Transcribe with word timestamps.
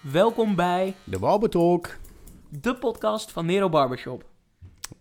Welkom 0.00 0.54
bij 0.54 0.94
De 1.04 1.18
Barbertalk. 1.18 1.98
de 2.48 2.74
podcast 2.74 3.32
van 3.32 3.46
Nero 3.46 3.68
Barbershop. 3.68 4.24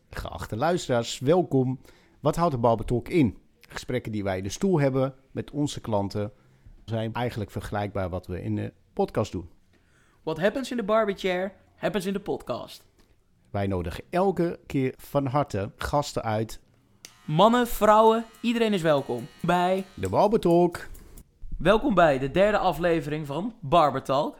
Geachte 0.10 0.56
luisteraars, 0.56 1.20
welkom. 1.20 1.80
Wat 2.20 2.36
houdt 2.36 2.54
de 2.54 2.60
Barbertalk 2.60 3.08
in? 3.08 3.38
Gesprekken 3.62 4.12
die 4.12 4.24
wij 4.24 4.38
in 4.38 4.44
de 4.44 4.50
stoel 4.50 4.80
hebben 4.80 5.16
met 5.32 5.52
onze 5.52 5.82
klanten 5.82 6.32
zijn 6.86 7.14
eigenlijk 7.14 7.52
vergelijkbaar 7.52 8.10
wat 8.10 8.28
we 8.28 8.42
in 8.44 8.56
de 8.56 8.74
podcast 8.94 9.32
doen. 9.32 9.50
What 10.24 10.40
happens 10.40 10.72
in 10.72 10.78
the 10.78 10.84
barberchair, 10.84 11.54
happens 11.76 12.06
in 12.06 12.14
de 12.14 12.20
podcast. 12.20 12.86
Wij 13.50 13.68
nodigen 13.68 14.04
elke 14.10 14.60
keer 14.66 14.94
van 14.98 15.26
harte 15.26 15.72
gasten 15.78 16.24
uit. 16.24 16.60
Mannen, 17.26 17.68
vrouwen, 17.68 18.26
iedereen 18.42 18.74
is 18.74 18.82
welkom 18.82 19.28
bij... 19.42 19.86
De 19.94 20.10
Barbertalk. 20.10 20.88
Welkom 21.58 21.94
bij 21.94 22.20
de 22.20 22.32
derde 22.32 22.58
aflevering 22.58 23.28
van 23.28 23.54
Barbertalk. 23.60 24.36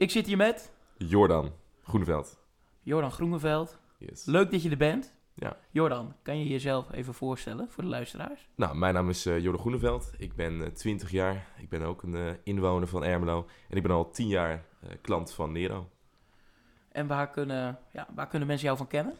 Ik 0.00 0.10
zit 0.10 0.26
hier 0.26 0.36
met 0.36 0.72
Jordan 0.96 1.52
Groeneveld. 1.82 2.38
Jordan 2.82 3.12
Groeneveld. 3.12 3.78
Yes. 3.98 4.24
Leuk 4.24 4.50
dat 4.50 4.62
je 4.62 4.70
er 4.70 4.76
bent. 4.76 5.14
Ja. 5.34 5.56
Jordan, 5.70 6.14
kan 6.22 6.38
je 6.38 6.48
jezelf 6.48 6.92
even 6.92 7.14
voorstellen 7.14 7.68
voor 7.70 7.82
de 7.82 7.88
luisteraars? 7.88 8.48
Nou, 8.54 8.76
mijn 8.76 8.94
naam 8.94 9.08
is 9.08 9.26
eh, 9.26 9.38
Jordan 9.38 9.60
Groeneveld. 9.60 10.10
Ik 10.18 10.34
ben 10.34 10.62
eh, 10.64 10.70
20 10.70 11.10
jaar. 11.10 11.46
Ik 11.58 11.68
ben 11.68 11.82
ook 11.82 12.02
een 12.02 12.14
eh, 12.14 12.32
inwoner 12.42 12.88
van 12.88 13.04
Ermelo. 13.04 13.46
En 13.68 13.76
ik 13.76 13.82
ben 13.82 13.92
al 13.92 14.10
10 14.10 14.28
jaar 14.28 14.64
eh, 14.80 14.90
klant 15.00 15.32
van 15.32 15.52
Nero. 15.52 15.88
En 16.92 17.06
waar 17.06 17.30
kunnen, 17.30 17.78
ja, 17.92 18.08
waar 18.14 18.28
kunnen 18.28 18.48
mensen 18.48 18.66
jou 18.66 18.78
van 18.78 18.86
kennen? 18.86 19.14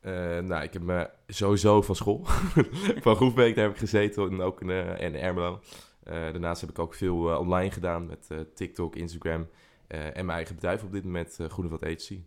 Eh, 0.00 0.12
nou, 0.38 0.62
ik 0.62 0.72
heb 0.72 0.82
me 0.82 1.10
sowieso 1.26 1.82
van 1.82 1.94
school. 1.96 2.20
van 3.06 3.16
Groefbeek, 3.16 3.54
daar 3.54 3.64
heb 3.64 3.72
ik 3.72 3.80
gezeten. 3.80 4.30
En 4.30 4.40
ook 4.40 4.60
in, 4.60 4.70
eh, 4.70 5.00
in 5.00 5.14
Ermelo. 5.14 5.60
Eh, 6.02 6.14
daarnaast 6.14 6.60
heb 6.60 6.70
ik 6.70 6.78
ook 6.78 6.94
veel 6.94 7.30
eh, 7.30 7.38
online 7.38 7.70
gedaan 7.70 8.06
met 8.06 8.26
eh, 8.28 8.38
TikTok, 8.54 8.96
Instagram. 8.96 9.48
Eh, 9.90 10.06
en 10.06 10.12
mijn 10.26 10.30
eigen 10.30 10.54
bedrijf 10.54 10.82
op 10.82 10.92
dit 10.92 11.04
moment, 11.04 11.38
uh, 11.40 11.46
Groeneveld 11.48 11.82
Agency. 11.84 12.22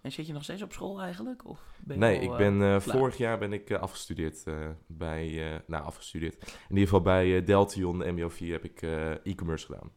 En 0.00 0.12
zit 0.12 0.26
je 0.26 0.32
nog 0.32 0.42
steeds 0.42 0.62
op 0.62 0.72
school 0.72 1.00
eigenlijk? 1.00 1.48
Of 1.48 1.60
ben 1.84 1.94
je 1.96 2.00
Nee, 2.04 2.16
al, 2.18 2.24
ik 2.24 2.30
eh, 2.30 2.36
ben 2.36 2.62
eh, 2.62 2.80
vorig 2.80 3.16
jaar 3.16 3.38
ben 3.38 3.52
ik 3.52 3.70
eh, 3.70 3.80
afgestudeerd 3.80 4.42
eh, 4.46 4.68
bij, 4.86 5.52
eh, 5.54 5.60
nou 5.66 5.84
afgestudeerd. 5.84 6.34
In 6.42 6.50
ieder 6.68 6.84
geval 6.84 7.00
bij 7.00 7.44
Deltion 7.44 8.02
MBO4 8.04 8.46
heb 8.46 8.64
ik 8.64 8.82
eh, 8.82 9.10
e-commerce 9.26 9.66
gedaan. 9.66 9.90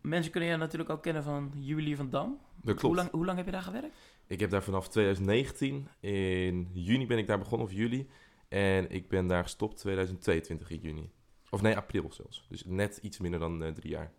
Mensen 0.00 0.32
kunnen 0.32 0.50
je 0.50 0.56
natuurlijk 0.56 0.90
ook 0.90 1.02
kennen 1.02 1.22
van 1.22 1.52
Julie 1.54 1.96
van 1.96 2.10
Dam. 2.10 2.28
Dat 2.30 2.64
Hoe 2.64 2.74
klopt. 2.74 2.96
lang, 2.96 3.10
hoe 3.10 3.24
lang 3.24 3.36
heb 3.36 3.46
je 3.46 3.52
daar 3.52 3.62
gewerkt? 3.62 3.96
Ik 4.26 4.40
heb 4.40 4.50
daar 4.50 4.62
vanaf 4.62 4.88
2019, 4.88 5.88
in 6.00 6.70
juni 6.72 7.06
ben 7.06 7.18
ik 7.18 7.26
daar 7.26 7.38
begonnen, 7.38 7.66
of 7.66 7.72
juli. 7.72 8.08
En 8.48 8.90
ik 8.90 9.08
ben 9.08 9.26
daar 9.26 9.42
gestopt 9.42 9.76
2022 9.78 10.70
in 10.70 10.80
juni. 10.80 11.10
Of 11.50 11.62
nee, 11.62 11.76
april 11.76 12.12
zelfs. 12.12 12.46
Dus 12.48 12.64
net 12.64 12.96
iets 13.02 13.18
minder 13.18 13.40
dan 13.40 13.62
eh, 13.64 13.72
drie 13.72 13.90
jaar. 13.90 14.12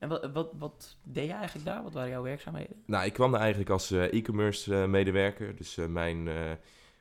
En 0.00 0.08
wat, 0.08 0.30
wat, 0.32 0.52
wat 0.58 0.96
deed 1.02 1.26
je 1.26 1.32
eigenlijk 1.32 1.66
daar? 1.66 1.82
Wat 1.82 1.92
waren 1.92 2.10
jouw 2.10 2.22
werkzaamheden? 2.22 2.82
Nou, 2.86 3.04
ik 3.04 3.12
kwam 3.12 3.30
daar 3.30 3.40
eigenlijk 3.40 3.70
als 3.70 3.90
eh, 3.90 4.12
e-commerce 4.12 4.80
eh, 4.82 4.88
medewerker. 4.88 5.56
Dus 5.56 5.76
eh, 5.76 5.86
mijn 5.86 6.28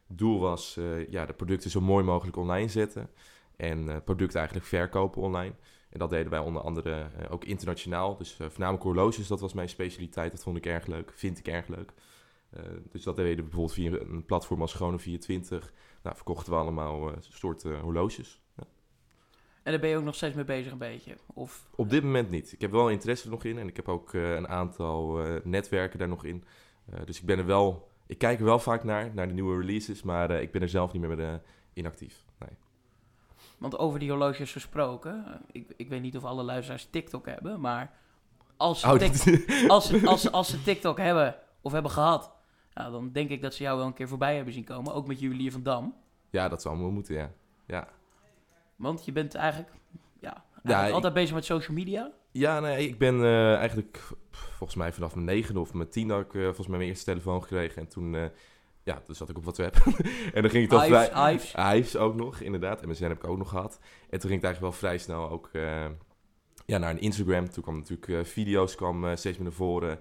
doel 0.07 0.39
was 0.39 0.79
ja, 1.09 1.25
de 1.25 1.33
producten 1.33 1.69
zo 1.69 1.81
mooi 1.81 2.03
mogelijk 2.03 2.37
online 2.37 2.69
zetten. 2.69 3.09
En 3.55 4.03
producten 4.03 4.37
eigenlijk 4.37 4.67
verkopen 4.67 5.21
online. 5.21 5.53
En 5.89 5.99
dat 5.99 6.09
deden 6.09 6.29
wij 6.29 6.39
onder 6.39 6.61
andere 6.61 7.07
ook 7.29 7.45
internationaal. 7.45 8.17
Dus 8.17 8.37
voornamelijk 8.39 8.83
horloges, 8.83 9.27
dat 9.27 9.39
was 9.39 9.53
mijn 9.53 9.69
specialiteit. 9.69 10.31
Dat 10.31 10.43
vond 10.43 10.57
ik 10.57 10.65
erg 10.65 10.85
leuk, 10.85 11.11
vind 11.15 11.39
ik 11.39 11.47
erg 11.47 11.67
leuk. 11.67 11.93
Dus 12.91 13.03
dat 13.03 13.15
deden 13.15 13.35
we 13.35 13.41
bijvoorbeeld 13.41 13.73
via 13.73 13.91
een 13.91 14.25
platform 14.25 14.61
als 14.61 14.75
Chrono24. 14.75 15.49
Nou, 16.03 16.15
verkochten 16.15 16.53
we 16.53 16.59
allemaal 16.59 17.11
soorten 17.19 17.79
horloges. 17.79 18.41
En 19.63 19.71
daar 19.71 19.79
ben 19.81 19.89
je 19.89 19.97
ook 19.97 20.03
nog 20.03 20.15
steeds 20.15 20.35
mee 20.35 20.43
bezig 20.45 20.71
een 20.71 20.77
beetje? 20.77 21.15
Of, 21.33 21.67
Op 21.75 21.89
dit 21.89 22.03
moment 22.03 22.29
niet. 22.29 22.51
Ik 22.53 22.61
heb 22.61 22.71
wel 22.71 22.89
interesse 22.89 23.25
er 23.25 23.31
nog 23.31 23.43
in 23.43 23.57
en 23.57 23.67
ik 23.67 23.75
heb 23.75 23.87
ook 23.89 24.13
eh, 24.13 24.35
een 24.35 24.47
aantal 24.47 25.23
eh, 25.23 25.35
netwerken 25.43 25.99
daar 25.99 26.07
nog 26.07 26.23
in. 26.25 26.43
Eh, 26.91 26.99
dus 27.05 27.19
ik 27.19 27.25
ben 27.25 27.37
er 27.39 27.45
wel, 27.45 27.89
ik 28.05 28.17
kijk 28.17 28.39
er 28.39 28.45
wel 28.45 28.59
vaak 28.59 28.83
naar, 28.83 29.13
naar 29.13 29.27
de 29.27 29.33
nieuwe 29.33 29.59
releases, 29.59 30.03
maar 30.03 30.31
ik 30.31 30.51
ben 30.51 30.61
er 30.61 30.69
zelf 30.69 30.93
niet 30.93 31.01
meer 31.01 31.41
in 31.73 31.85
actief. 31.85 32.25
Nee. 32.39 32.49
Want 33.57 33.77
over 33.77 33.99
die 33.99 34.09
horloges 34.09 34.51
gesproken, 34.51 35.41
ik, 35.51 35.73
ik 35.77 35.89
weet 35.89 36.01
niet 36.01 36.17
of 36.17 36.23
alle 36.23 36.43
luisteraars 36.43 36.87
TikTok 36.89 37.25
hebben, 37.25 37.59
maar 37.61 37.91
als 38.57 38.79
ze, 38.79 38.87
Oh, 38.87 38.93
Tik- 38.97 39.23
dit- 39.23 39.69
als, 39.69 40.05
als, 40.05 40.21
ze- 40.21 40.31
als 40.31 40.49
ze 40.49 40.63
TikTok 40.63 40.97
hebben 40.97 41.35
of 41.61 41.71
hebben 41.71 41.91
gehad, 41.91 42.31
ja, 42.73 42.89
dan 42.89 43.11
denk 43.11 43.29
ik 43.29 43.41
dat 43.41 43.53
ze 43.53 43.63
jou 43.63 43.77
wel 43.77 43.85
een 43.87 43.93
keer 43.93 44.07
voorbij 44.07 44.35
hebben 44.35 44.53
zien 44.53 44.63
komen. 44.63 44.93
Ook 44.93 45.07
met 45.07 45.19
Julie 45.19 45.51
van 45.51 45.63
Dam. 45.63 45.95
ja, 46.29 46.49
dat 46.49 46.61
zou 46.61 46.79
wel 46.79 46.89
moeten, 46.91 47.15
ja. 47.15 47.31
Ja, 47.65 47.87
Want 48.79 49.05
je 49.05 49.11
bent 49.11 49.35
eigenlijk, 49.35 49.71
ja, 50.19 50.33
eigenlijk 50.33 50.63
Ja, 50.63 50.85
ik- 50.87 50.93
altijd 50.93 51.13
bezig 51.13 51.35
met 51.35 51.45
social 51.45 51.77
media. 51.77 52.11
ja 52.31 52.59
nee, 52.59 52.87
ik 52.87 52.97
ben 52.97 53.23
eh, 53.23 53.55
eigenlijk 53.55 53.99
volgens 54.31 54.75
mij 54.75 54.93
vanaf 54.93 55.13
mijn 55.13 55.25
negende 55.25 55.59
of 55.59 55.73
mijn 55.73 55.89
tiende 55.89 56.13
had 56.13 56.23
ik 56.25 56.33
eh, 56.33 56.43
volgens 56.43 56.67
mij 56.67 56.77
mijn 56.77 56.89
eerste 56.89 57.05
telefoon 57.05 57.41
gekregen. 57.41 57.81
En 57.81 57.87
toen, 57.87 58.15
eh, 58.15 58.25
ja, 58.83 59.01
toen 59.05 59.15
zat 59.15 59.29
ik 59.29 59.37
op 59.37 59.43
WhatsApp. 59.43 59.75
en 60.33 60.41
dan 60.41 60.49
ging 60.51 60.63
ik 60.63 60.69
toch 60.69 60.85
vrij... 60.85 61.31
Hives. 61.31 61.53
Hives 61.55 61.95
ook 61.97 62.15
nog, 62.15 62.39
inderdaad. 62.39 62.85
MSN 62.85 63.03
heb 63.03 63.23
ik 63.23 63.27
ook 63.27 63.37
nog 63.37 63.49
gehad. 63.49 63.79
En 64.09 64.19
toen 64.19 64.29
ging 64.29 64.41
het 64.41 64.43
eigenlijk 64.43 64.59
wel 64.61 64.71
vrij 64.71 64.97
snel 64.97 65.29
ook 65.29 65.49
ja, 66.65 66.77
naar 66.77 66.89
een 66.91 67.01
Instagram. 67.01 67.49
Toen 67.49 67.63
kwam 67.63 67.77
natuurlijk 67.77 68.27
video's 68.27 68.75
kwam, 68.75 69.17
steeds 69.17 69.37
meer 69.37 69.47
naar 69.47 69.55
voren. 69.57 69.99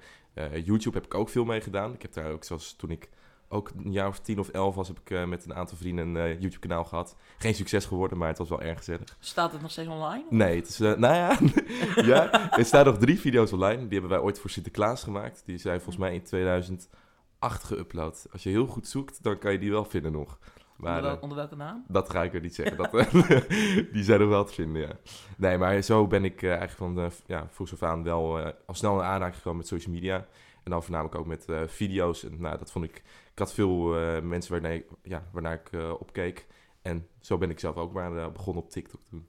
YouTube 0.65 0.97
heb 0.97 1.05
ik 1.07 1.15
ook 1.15 1.29
veel 1.29 1.45
mee 1.45 1.61
gedaan. 1.61 1.93
Ik 1.95 2.03
heb 2.03 2.13
daar 2.13 2.31
ook, 2.33 2.45
zoals 2.45 2.73
toen 2.77 2.91
ik 2.91 3.09
ook 3.49 3.71
een 3.85 3.93
jaar 3.93 4.09
of 4.09 4.19
tien 4.19 4.39
of 4.39 4.49
elf 4.49 4.75
was, 4.75 4.89
heb 4.89 4.99
ik 4.99 5.11
eh, 5.11 5.25
met 5.25 5.45
een 5.45 5.55
aantal 5.55 5.77
vrienden 5.77 6.09
een 6.09 6.17
eh, 6.17 6.41
YouTube-kanaal 6.41 6.85
gehad. 6.85 7.17
Geen 7.39 7.55
succes 7.55 7.85
geworden, 7.85 8.19
maar 8.19 8.29
het 8.29 8.39
was 8.39 8.49
wel 8.49 8.61
erg 8.63 8.79
gezellig. 8.79 9.17
Staat 9.21 9.53
het 9.53 9.61
nog 9.63 9.71
steeds 9.71 9.89
online? 9.89 10.25
Nee, 10.31 10.57
het 10.57 10.69
is, 10.69 10.81
eh, 10.81 10.95
nou 10.97 11.15
ja, 11.15 11.39
ja, 12.15 12.51
er 12.59 12.65
staan 12.65 12.85
nog 12.85 12.99
drie 12.99 13.21
video's 13.21 13.53
online. 13.53 13.77
Die 13.83 13.93
hebben 13.99 14.11
wij 14.11 14.19
ooit 14.19 14.39
voor 14.41 14.51
Sinterklaas 14.51 15.03
gemaakt. 15.03 15.43
Die 15.45 15.59
zijn 15.59 15.77
volgens 15.77 15.97
mij 15.97 16.15
in 16.15 16.23
2008 16.23 17.65
geüpload. 17.65 18.31
Als 18.33 18.43
je 18.43 18.51
heel 18.51 18.67
goed 18.67 18.89
zoekt, 18.89 19.23
dan 19.23 19.39
kan 19.39 19.53
je 19.53 19.59
die 19.59 19.71
wel 19.71 19.85
vinden 19.85 20.13
nog. 20.13 20.39
Maar, 20.77 20.97
onder, 20.97 21.11
wel- 21.11 21.21
onder 21.21 21.37
welke 21.37 21.57
naam? 21.57 21.85
dat 21.89 22.11
ga 22.11 22.23
ik 22.23 22.35
er 22.35 22.41
niet 22.41 22.55
zeggen. 22.55 22.77
Dat, 22.83 22.91
die 23.93 24.05
zijn 24.05 24.21
er 24.21 24.29
wel 24.29 24.45
te 24.45 24.53
vinden, 24.53 24.83
ja. 24.83 24.93
Nee, 25.37 25.59
maar 25.59 25.83
zo 25.83 26.07
ben 26.07 26.25
ik 26.25 26.43
eigenlijk 26.43 26.73
van 26.73 26.95
de, 26.95 27.09
ja, 27.27 27.47
vroeg 27.51 27.73
af 27.73 27.83
aan 27.83 28.03
wel 28.03 28.39
al 28.67 28.75
snel 28.75 28.99
in 28.99 29.05
aanraking 29.05 29.37
gekomen 29.37 29.59
met 29.59 29.67
social 29.67 29.95
media. 29.95 30.27
En 30.69 30.75
dan 30.75 30.83
voornamelijk 30.83 31.19
ook 31.19 31.27
met 31.27 31.49
eh, 31.49 31.63
video's. 31.67 32.25
En 32.25 32.41
nou, 32.41 32.59
dat 32.59 32.71
vond 32.71 32.85
ik... 32.85 32.97
Ik 33.33 33.39
had 33.39 33.55
veel 33.55 33.97
eh, 33.97 34.23
mensen 34.23 34.53
waarnaar 34.53 34.75
ik, 34.75 34.87
ja, 35.03 35.29
waarnaar 35.33 35.55
ik 35.55 35.73
eh, 35.73 35.91
opkeek. 35.99 36.47
En 36.83 37.07
zo 37.21 37.39
ben 37.39 37.51
ik 37.51 37.59
zelf 37.61 37.77
ook 37.77 37.93
maar 37.93 38.33
begonnen 38.33 38.63
op 38.63 38.71
TikTok 38.71 39.01
toen. 39.05 39.29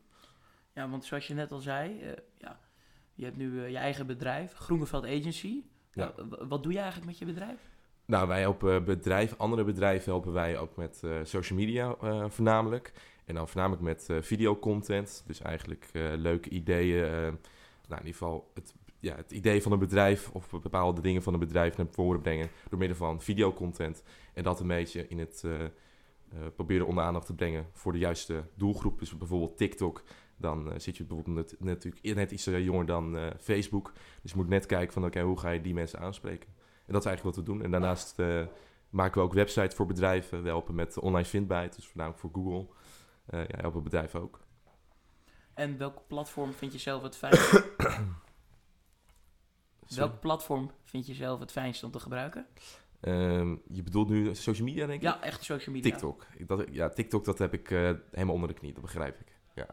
Ja, 0.73 0.89
want 0.89 1.05
zoals 1.05 1.27
je 1.27 1.33
net 1.33 1.51
al 1.51 1.59
zei, 1.59 2.15
ja, 2.37 2.59
je 3.13 3.23
hebt 3.23 3.37
nu 3.37 3.67
je 3.67 3.77
eigen 3.77 4.07
bedrijf, 4.07 4.53
Groeneveld 4.53 5.05
Agency. 5.05 5.63
Ja. 5.93 6.13
Wat 6.47 6.63
doe 6.63 6.71
je 6.71 6.77
eigenlijk 6.77 7.07
met 7.07 7.17
je 7.19 7.25
bedrijf? 7.25 7.59
Nou, 8.05 8.27
wij 8.27 8.39
helpen 8.39 8.83
bedrijven, 8.83 9.37
andere 9.37 9.63
bedrijven 9.63 10.11
helpen 10.11 10.33
wij 10.33 10.57
ook 10.57 10.75
met 10.75 11.03
social 11.23 11.59
media 11.59 11.95
voornamelijk. 12.29 12.93
En 13.25 13.35
dan 13.35 13.47
voornamelijk 13.47 13.81
met 13.81 14.25
videocontent. 14.25 15.23
Dus 15.25 15.41
eigenlijk 15.41 15.89
leuke 16.15 16.49
ideeën. 16.49 17.01
nou, 17.11 17.31
in 17.89 17.97
ieder 17.97 18.11
geval 18.11 18.51
het, 18.53 18.73
ja, 18.99 19.15
het 19.15 19.31
idee 19.31 19.61
van 19.61 19.71
een 19.71 19.79
bedrijf 19.79 20.29
of 20.33 20.49
bepaalde 20.49 21.01
dingen 21.01 21.21
van 21.23 21.33
een 21.33 21.39
bedrijf 21.39 21.77
naar 21.77 21.87
voren 21.91 22.21
brengen 22.21 22.49
door 22.69 22.79
middel 22.79 22.97
van 22.97 23.21
videocontent. 23.21 24.03
En 24.33 24.43
dat 24.43 24.59
een 24.59 24.67
beetje 24.67 25.07
in 25.07 25.19
het 25.19 25.43
eh, 25.45 25.63
eh, 25.63 25.69
proberen 26.55 26.87
onder 26.87 27.03
aandacht 27.03 27.25
te 27.25 27.35
brengen 27.35 27.67
voor 27.73 27.91
de 27.91 27.97
juiste 27.97 28.43
doelgroep. 28.55 28.99
Dus 28.99 29.17
bijvoorbeeld 29.17 29.57
TikTok. 29.57 30.03
Dan 30.37 30.71
eh, 30.71 30.79
zit 30.79 30.97
je 30.97 31.03
bijvoorbeeld 31.03 31.35
net, 31.35 31.55
natuurlijk 31.59 32.15
net 32.15 32.31
iets 32.31 32.45
jonger 32.45 32.85
dan 32.85 33.33
Facebook. 33.39 33.91
Dus 34.21 34.31
je 34.31 34.37
moet 34.37 34.47
net 34.47 34.65
kijken 34.65 34.93
van 34.93 35.05
oké, 35.05 35.21
hoe 35.21 35.39
ga 35.39 35.49
je 35.49 35.61
die 35.61 35.73
mensen 35.73 35.99
aanspreken. 35.99 36.49
En 36.85 36.93
dat 36.93 37.01
is 37.01 37.07
eigenlijk 37.07 37.35
wat 37.35 37.45
we 37.45 37.51
doen. 37.51 37.63
En 37.63 37.71
daarnaast 37.71 38.17
maken 38.89 39.21
we 39.21 39.27
ook 39.27 39.33
websites 39.33 39.75
voor 39.75 39.85
bedrijven. 39.85 40.43
We 40.43 40.47
helpen 40.47 40.75
met 40.75 40.97
online 40.97 41.25
vindbaarheid, 41.25 41.75
dus 41.75 41.87
voornamelijk 41.87 42.21
voor 42.21 42.31
Google. 42.33 42.67
Ja, 43.31 43.57
helpen 43.61 43.83
bedrijven 43.83 44.21
ook. 44.21 44.39
En 45.53 45.77
welk 45.77 46.07
platform 46.07 46.53
vind 46.53 46.71
je 46.71 46.79
zelf 46.79 47.01
het 47.03 47.17
fijnst? 47.17 47.63
Sorry. 49.93 50.07
welk 50.09 50.19
platform 50.21 50.71
vind 50.83 51.07
je 51.07 51.13
zelf 51.13 51.39
het 51.39 51.51
fijnst 51.51 51.83
om 51.83 51.91
te 51.91 51.99
gebruiken? 51.99 52.45
Ehm, 52.99 53.55
je 53.67 53.83
bedoelt 53.83 54.09
nu 54.09 54.35
social 54.35 54.67
media, 54.67 54.85
denk 54.85 54.97
ik? 55.01 55.07
Ja, 55.07 55.21
echt 55.23 55.43
social 55.43 55.75
media. 55.75 55.91
TikTok. 55.91 56.25
Ik- 56.37 56.47
Dat, 56.47 56.65
ja, 56.71 56.89
TikTok, 56.89 57.25
dat 57.25 57.37
heb 57.39 57.53
ik 57.53 57.71
eh, 57.71 57.91
helemaal 58.11 58.33
onder 58.35 58.47
de 58.49 58.55
knie, 58.55 58.73
dat 58.73 58.81
begrijp 58.81 59.19
ik. 59.19 59.27
Ja. 59.55 59.67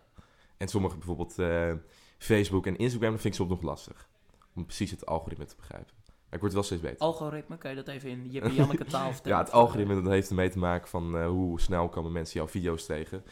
En 0.56 0.68
sommige 0.68 0.96
bijvoorbeeld 0.96 1.38
eh, 1.38 1.72
Facebook 2.18 2.66
en 2.66 2.76
Instagram, 2.76 3.10
dat 3.10 3.20
vind 3.20 3.34
ik 3.34 3.40
soms 3.40 3.50
nog 3.52 3.62
lastig. 3.62 4.08
Om 4.54 4.64
precies 4.64 4.90
het 4.90 5.06
algoritme 5.06 5.44
te 5.44 5.56
begrijpen. 5.56 5.94
Maar 6.04 6.34
ik 6.34 6.40
word 6.40 6.52
wel 6.52 6.62
steeds 6.62 6.80
beter. 6.82 6.98
Algoritme, 6.98 7.58
kan 7.58 7.70
je 7.70 7.76
dat 7.76 7.88
even 7.88 8.10
in 8.10 8.30
Jippe 8.30 8.54
Janneke 8.54 8.84
taal 8.94 9.12
vertellen? 9.12 9.38
Ja, 9.38 9.44
het 9.44 9.52
algoritme 9.52 9.94
dat 10.02 10.12
heeft 10.12 10.28
ermee 10.28 10.50
te 10.50 10.58
maken 10.58 10.88
van 10.88 11.16
eh, 11.16 11.26
hoe 11.28 11.60
snel 11.60 11.88
komen 11.88 12.12
mensen 12.12 12.34
jouw 12.40 12.48
video's 12.48 12.86
tegen. 12.86 13.24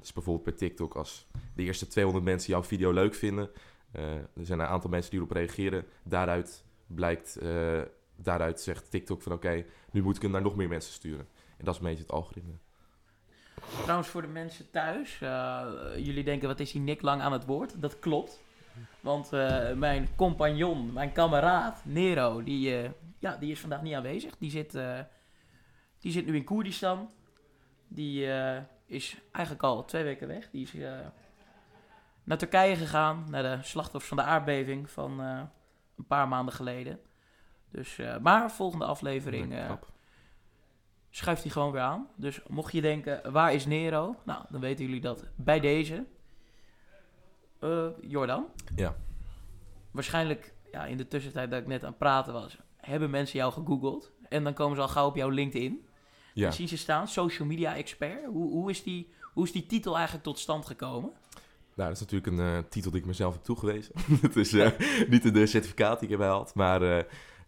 Dus 0.00 0.12
bijvoorbeeld 0.12 0.44
bij 0.44 0.54
TikTok, 0.68 0.94
als 0.94 1.26
de 1.54 1.62
eerste 1.62 1.86
200 1.86 2.24
mensen 2.24 2.50
jouw 2.52 2.62
video 2.62 2.90
leuk 2.92 3.14
vinden, 3.14 3.50
er 4.34 4.46
zijn 4.46 4.60
een 4.60 4.66
aantal 4.66 4.90
mensen 4.90 5.10
die 5.10 5.20
erop 5.20 5.32
reageren. 5.32 5.84
Daaruit 6.02 6.64
blijkt, 6.86 7.36
eh, 7.36 7.82
daaruit 8.16 8.60
zegt 8.60 8.90
TikTok 8.90 9.22
van 9.22 9.32
oké, 9.32 9.64
nu 9.90 10.02
moet 10.02 10.16
ik 10.16 10.22
hem 10.22 10.30
naar 10.30 10.42
nog 10.42 10.56
meer 10.56 10.68
mensen 10.68 10.92
sturen. 10.92 11.28
En 11.56 11.64
dat 11.64 11.74
is 11.74 11.80
een 11.80 11.86
beetje 11.86 12.02
het 12.02 12.12
algoritme. 12.12 12.52
Trouwens, 13.82 14.08
voor 14.08 14.22
de 14.22 14.28
mensen 14.28 14.70
thuis, 14.70 15.20
eh, 15.20 15.66
jullie 15.96 16.24
denken, 16.24 16.48
wat 16.48 16.60
is 16.60 16.72
die 16.72 16.80
Nick 16.80 17.02
lang 17.02 17.20
aan 17.20 17.32
het 17.32 17.44
woord? 17.44 17.80
Dat 17.80 17.98
klopt. 17.98 18.42
Want 19.00 19.32
eh, 19.32 19.72
mijn 19.72 20.08
compagnon, 20.16 20.92
mijn 20.92 21.12
kameraad 21.12 21.84
Nero, 21.84 22.42
die, 22.42 22.76
eh, 22.76 22.90
ja, 23.18 23.36
die 23.36 23.50
is 23.50 23.60
vandaag 23.60 23.82
niet 23.82 23.94
aanwezig. 23.94 24.36
Die 24.38 24.50
zit, 24.50 24.74
eh, 24.74 25.00
die 25.98 26.12
zit 26.12 26.26
nu 26.26 26.36
in 26.36 26.44
Koerdistan. 26.44 27.10
Die 27.88 28.32
eh, 28.32 28.62
is 28.86 29.16
eigenlijk 29.32 29.64
al 29.64 29.84
twee 29.84 30.04
weken 30.04 30.28
weg. 30.28 30.50
Die 30.50 30.62
is 30.62 30.74
eh, 30.74 30.98
naar 32.24 32.38
Turkije 32.38 32.76
gegaan, 32.76 33.26
naar 33.30 33.42
de 33.42 33.58
slachtoffers 33.62 34.08
van 34.08 34.16
de 34.16 34.22
aardbeving 34.22 34.90
van 34.90 35.20
eh, 35.20 35.40
een 35.96 36.06
paar 36.06 36.28
maanden 36.28 36.54
geleden. 36.54 37.00
Dus, 37.70 37.98
eh, 37.98 38.18
maar 38.18 38.50
volgende 38.52 38.84
aflevering 38.84 39.64
knap. 39.64 39.92
schuift 41.10 41.42
hij 41.42 41.50
gewoon 41.50 41.72
weer 41.72 41.80
aan. 41.80 42.08
Dus 42.16 42.40
mocht 42.48 42.72
je 42.72 42.80
denken, 42.80 43.32
waar 43.32 43.52
is 43.52 43.66
Nero? 43.66 44.16
Nou, 44.24 44.44
dan 44.48 44.60
weten 44.60 44.84
jullie 44.84 45.00
dat 45.00 45.24
bij 45.34 45.60
deze. 45.60 46.04
Jordan? 48.00 48.46
Ja. 48.76 48.94
Waarschijnlijk, 49.90 50.54
ja, 50.72 50.86
in 50.86 50.96
de 50.96 51.08
tussentijd 51.08 51.50
dat 51.50 51.60
ik 51.60 51.66
net 51.66 51.82
aan 51.82 51.88
het 51.88 51.98
praten 51.98 52.32
was, 52.32 52.58
hebben 52.76 53.10
mensen 53.10 53.38
jou 53.38 53.52
gegoogeld. 53.52 54.12
En 54.28 54.44
dan 54.44 54.54
komen 54.54 54.76
ze 54.76 54.82
al 54.82 54.88
gauw 54.88 55.06
op 55.06 55.16
jouw 55.16 55.28
LinkedIn. 55.28 55.86
Ja. 56.34 56.42
Dan 56.42 56.52
zien 56.52 56.68
ze 56.68 56.76
staan, 56.76 57.08
social 57.08 57.48
media 57.48 57.76
expert. 57.76 58.24
Hoe, 58.26 58.50
hoe, 58.50 58.70
is 58.70 58.82
die, 58.82 59.12
hoe 59.32 59.44
is 59.44 59.52
die 59.52 59.66
titel 59.66 59.94
eigenlijk 59.94 60.24
tot 60.24 60.38
stand 60.38 60.66
gekomen? 60.66 61.12
Nou, 61.76 61.88
dat 61.88 62.00
is 62.00 62.00
natuurlijk 62.00 62.32
een 62.32 62.56
eh, 62.56 62.68
titel 62.68 62.90
die 62.90 63.00
ik 63.00 63.06
mezelf 63.06 63.32
heb 63.32 63.42
toegewezen. 63.42 63.94
Het 64.20 64.36
is 64.36 64.52
eh, 64.52 64.70
niet 65.08 65.34
de 65.34 65.46
certificaat 65.46 66.00
die 66.00 66.08
ik 66.08 66.14
heb 66.14 66.24
gehaald. 66.24 66.54
Maar 66.54 66.82
eh, 66.82 67.04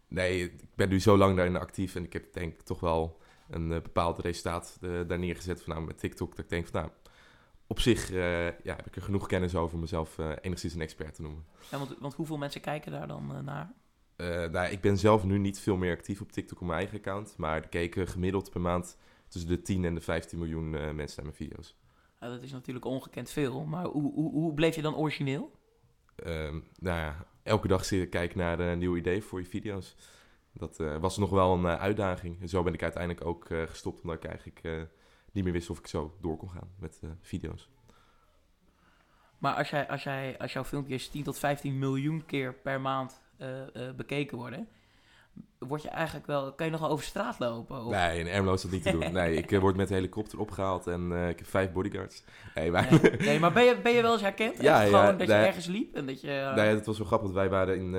nee, 0.09 0.43
ik 0.43 0.75
ben 0.75 0.89
nu 0.89 1.01
zo 1.01 1.17
lang 1.17 1.37
daarin 1.37 1.57
actief. 1.57 1.95
En 1.95 2.05
ik 2.05 2.13
heb 2.13 2.33
denk 2.33 2.53
ik 2.53 2.61
toch 2.61 2.81
wel 2.81 3.21
een 3.51 3.69
bepaald 3.69 4.19
resultaat 4.19 4.79
daar 4.81 5.19
neergezet. 5.19 5.63
Van, 5.63 5.75
nou, 5.75 5.87
met 5.87 5.99
TikTok. 5.99 6.31
Dat 6.31 6.45
ik 6.45 6.51
denk 6.51 6.67
van 6.67 6.81
nou, 6.81 6.93
op 7.67 7.81
zich 7.81 8.11
ja, 8.63 8.77
heb 8.77 8.87
ik 8.87 8.97
er 8.97 9.03
genoeg 9.03 9.27
kennis 9.27 9.55
over 9.55 9.75
om 9.75 9.81
mezelf 9.81 10.19
enigszins 10.41 10.75
een 10.75 10.81
expert 10.81 11.15
te 11.15 11.23
noemen. 11.23 11.45
Ja, 11.71 11.79
want, 11.79 11.97
want 11.99 12.15
hoeveel 12.15 12.37
mensen 12.37 12.61
kijken 12.61 12.93
daar 12.93 13.09
dan 13.09 13.45
naar? 13.45 13.73
Nou, 14.51 14.71
ik 14.71 14.81
ben 14.81 14.99
zelf 14.99 15.25
nu 15.25 15.39
niet 15.39 15.61
veel 15.61 15.77
meer 15.77 15.97
actief 15.97 16.21
op 16.21 16.33
TikTok 16.33 16.61
op 16.61 16.67
mijn 16.67 16.79
eigen 16.79 16.99
account. 16.99 17.35
Maar 17.37 17.57
er 17.63 17.69
keken 17.69 18.07
gemiddeld 18.07 18.51
per 18.51 18.61
maand 18.61 18.97
tussen 19.29 19.51
de 19.51 19.63
10 19.63 19.85
en 19.85 19.95
de 19.95 20.01
15 20.01 20.39
miljoen 20.39 20.71
mensen 20.71 21.25
naar 21.25 21.33
mijn 21.35 21.51
video's. 21.51 21.77
Ja, 22.27 22.33
dat 22.33 22.43
is 22.43 22.53
natuurlijk 22.53 22.85
ongekend 22.85 23.31
veel. 23.31 23.65
Maar 23.65 23.85
hoe, 23.85 24.13
hoe, 24.13 24.31
hoe 24.33 24.55
bleef 24.55 24.75
je 24.75 24.83
dan 24.83 24.97
origineel? 24.97 25.51
Ehm, 26.17 26.61
nou 26.79 26.99
ja, 26.99 27.27
elke 27.43 27.69
dag 27.69 27.85
zitten 27.85 28.09
kijken 28.09 28.39
naar 28.39 28.61
een 28.61 28.79
nieuw 28.79 28.97
idee 28.97 29.23
voor 29.23 29.41
je 29.41 29.47
video's. 29.47 29.97
Dat 30.53 30.81
eh, 30.81 30.97
was 30.97 31.17
nog 31.17 31.31
wel 31.31 31.53
een 31.55 31.65
eh, 31.67 31.81
uitdaging. 31.81 32.41
En 32.41 32.49
zo 32.49 32.63
ben 32.63 32.75
ik 32.75 32.83
uiteindelijk 32.83 33.27
ook 33.27 33.51
eh, 33.51 33.63
gestopt, 33.63 34.01
omdat 34.01 34.17
ik 34.17 34.25
eigenlijk 34.25 34.61
eh, 34.63 34.83
niet 35.33 35.45
meer 35.45 35.53
wist 35.53 35.71
of 35.71 35.79
ik 35.79 35.87
zo 35.87 36.17
door 36.21 36.37
kon 36.37 36.51
gaan 36.51 36.71
met 36.79 36.99
eh, 37.03 37.11
video's. 37.21 37.69
Maar 39.39 39.55
als, 39.55 39.71
jij, 39.71 39.89
als, 39.89 40.03
jij, 40.03 40.39
als 40.39 40.53
jouw 40.53 40.65
filmpjes 40.65 41.09
10 41.09 41.23
tot 41.23 41.39
15 41.39 41.79
miljoen 41.79 42.27
keer 42.27 42.55
per 42.55 42.81
maand 42.81 43.23
eh, 43.37 43.89
eh, 43.89 43.95
bekeken 43.95 44.39
worden, 44.39 44.69
word 45.59 45.83
je 45.83 45.89
eigenlijk 45.89 46.27
wel, 46.27 46.53
kan 46.53 46.67
je 46.67 46.73
nog 46.73 46.89
over 46.89 47.05
straat 47.05 47.39
lopen? 47.39 47.85
Of, 47.85 47.93
Nee, 47.93 48.19
in 48.19 48.27
Ermelo 48.27 48.55
is 48.55 48.63
dat 48.63 48.71
niet 48.71 48.83
te 48.83 48.91
doen. 48.91 49.13
Nee, 49.13 49.37
ik 49.37 49.53
eh, 49.53 49.61
word 49.61 49.77
met 49.77 49.89
de 49.89 49.95
helikopter 49.95 50.39
opgehaald 50.41 50.87
en 50.87 51.13
eh, 51.13 51.29
ik 51.29 51.39
heb 51.39 51.49
vijf 51.49 51.73
bodyguards. 51.73 52.25
Nee, 52.55 52.71
maar... 52.71 52.89
Nee, 53.03 53.17
nee, 53.19 53.39
maar 53.41 53.53
ben 53.53 53.65
je, 53.65 53.81
ben 53.83 53.93
je 53.93 54.03
wel 54.03 54.13
eens 54.13 54.23
herkend? 54.23 54.61
Ja, 54.63 54.83
Echt 54.83 54.91
ja, 54.91 54.99
Gewoon 55.01 55.19
dat 55.19 55.27
je 55.27 55.35
ergens 55.35 55.67
liep 55.67 55.95
en 55.95 56.07
dat 56.07 56.21
je... 56.21 56.31
eh, 56.31 56.55
Nee, 56.55 56.75
dat 56.75 56.87
was 56.87 56.99
wel 56.99 57.07
grappig. 57.07 57.33
want 57.33 57.41
Wij 57.41 57.59
waren 57.59 57.77
in, 57.77 57.93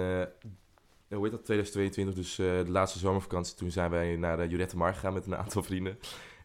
hoe 1.16 1.24
heet 1.24 1.32
dat, 1.32 1.46
2022, 1.46 2.16
dus 2.16 2.36
de 2.36 2.72
laatste 2.72 3.00
zomervakantie. 3.00 3.56
Toen 3.56 3.72
zijn 3.72 3.90
wij 3.92 4.16
naar 4.16 4.40
uh, 4.44 4.50
Jurette 4.50 4.78
Mar 4.78 4.94
gegaan 4.94 5.14
met 5.14 5.26
een 5.26 5.36
aantal 5.36 5.64
vrienden. 5.64 6.00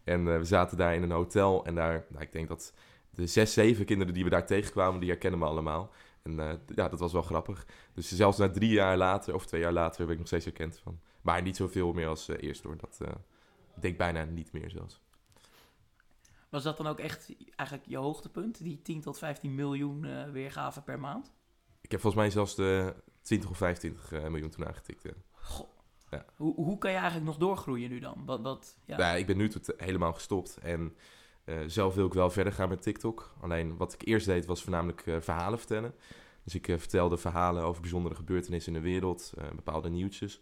En 0.05 0.39
we 0.39 0.45
zaten 0.45 0.77
daar 0.77 0.95
in 0.95 1.03
een 1.03 1.11
hotel. 1.11 1.65
En 1.65 1.75
daar, 1.75 2.05
nou, 2.09 2.23
ik 2.23 2.33
denk 2.33 2.49
dat 2.49 2.73
de 3.11 3.27
zes, 3.27 3.53
zeven 3.53 3.85
kinderen 3.85 4.15
die 4.15 4.25
we 4.25 4.31
daar 4.31 4.47
tegenkwamen, 4.47 5.01
die 5.01 5.09
herkennen 5.09 5.39
me 5.41 5.47
allemaal. 5.47 5.91
En 6.23 6.41
eh, 6.41 6.59
ja, 6.75 6.89
dat 6.89 7.01
was 7.01 7.13
wel 7.13 7.23
grappig. 7.23 7.67
Dus 7.95 8.13
zelfs 8.13 8.39
na 8.39 8.51
drie 8.51 8.71
jaar 8.71 8.97
later, 8.97 9.35
of 9.35 9.47
twee 9.47 9.61
jaar 9.61 9.73
later, 9.73 10.05
ben 10.05 10.13
ik 10.13 10.19
nog 10.19 10.27
steeds 10.27 10.45
herkend 10.45 10.79
van. 10.79 11.01
Maar 11.23 11.43
niet 11.43 11.57
zoveel 11.57 11.93
meer 11.93 12.09
als 12.09 12.29
eh, 12.29 12.43
eerst 12.49 12.63
hoor. 12.63 12.77
Dat 12.77 12.99
eh, 13.01 13.09
ik 13.77 13.83
denk 13.83 13.99
bijna 13.99 14.25
niet 14.25 14.53
meer 14.53 14.71
zelfs. 14.71 15.01
Was 16.49 16.63
dat 16.63 16.77
dan 16.77 16.87
ook 16.87 16.99
echt 16.99 17.35
eigenlijk 17.57 17.89
je 17.89 17.97
hoogtepunt? 17.97 18.63
Die 18.63 18.83
10 18.83 19.01
tot 19.01 19.19
15 19.19 19.55
miljoen 19.55 20.33
weergaven 20.33 20.85
per 20.85 21.01
maand? 21.01 21.33
Ik 21.81 21.91
heb 21.91 22.01
volgens 22.01 22.23
mij 22.23 22.31
zelfs 22.31 22.55
de 22.55 22.95
20 23.23 23.51
of 23.51 23.57
25 23.57 24.13
eh, 24.13 24.29
miljoen 24.29 24.51
toen 24.51 24.67
aangetikt. 24.67 25.03
ja. 25.03 25.11
Goh. 25.33 25.69
Ja. 26.11 26.25
Hoe, 26.37 26.55
hoe 26.55 26.79
kan 26.79 26.91
je 26.91 26.97
eigenlijk 26.97 27.27
nog 27.27 27.37
doorgroeien 27.37 27.91
nu 27.91 27.99
dan? 27.99 28.23
Wat, 28.25 28.41
wat, 28.41 28.77
ja. 28.85 28.99
Ja. 28.99 29.13
ik 29.13 29.27
ben 29.27 29.37
nu 29.37 29.49
tot 29.49 29.73
helemaal 29.77 30.13
gestopt. 30.13 30.57
En 30.57 30.97
eh, 31.45 31.59
zelf 31.67 31.95
wil 31.95 32.07
ik 32.07 32.13
wel 32.13 32.31
verder 32.31 32.53
gaan 32.53 32.69
met 32.69 32.83
TikTok. 32.83 33.35
Alleen 33.41 33.77
wat 33.77 33.93
ik 33.93 34.07
eerst 34.07 34.27
deed 34.27 34.47
was 34.47 34.63
voornamelijk 34.63 35.07
eh, 35.07 35.21
verhalen 35.21 35.59
vertellen. 35.59 35.95
Dus 36.45 36.55
ik 36.55 36.69
eh, 36.69 36.79
vertelde 36.79 37.17
verhalen 37.17 37.63
over 37.63 37.81
bijzondere 37.81 38.15
gebeurtenissen 38.15 38.75
in 38.75 38.83
de 38.83 38.89
wereld, 38.89 39.33
bepaalde 39.55 39.89
nieuwtjes. 39.89 40.41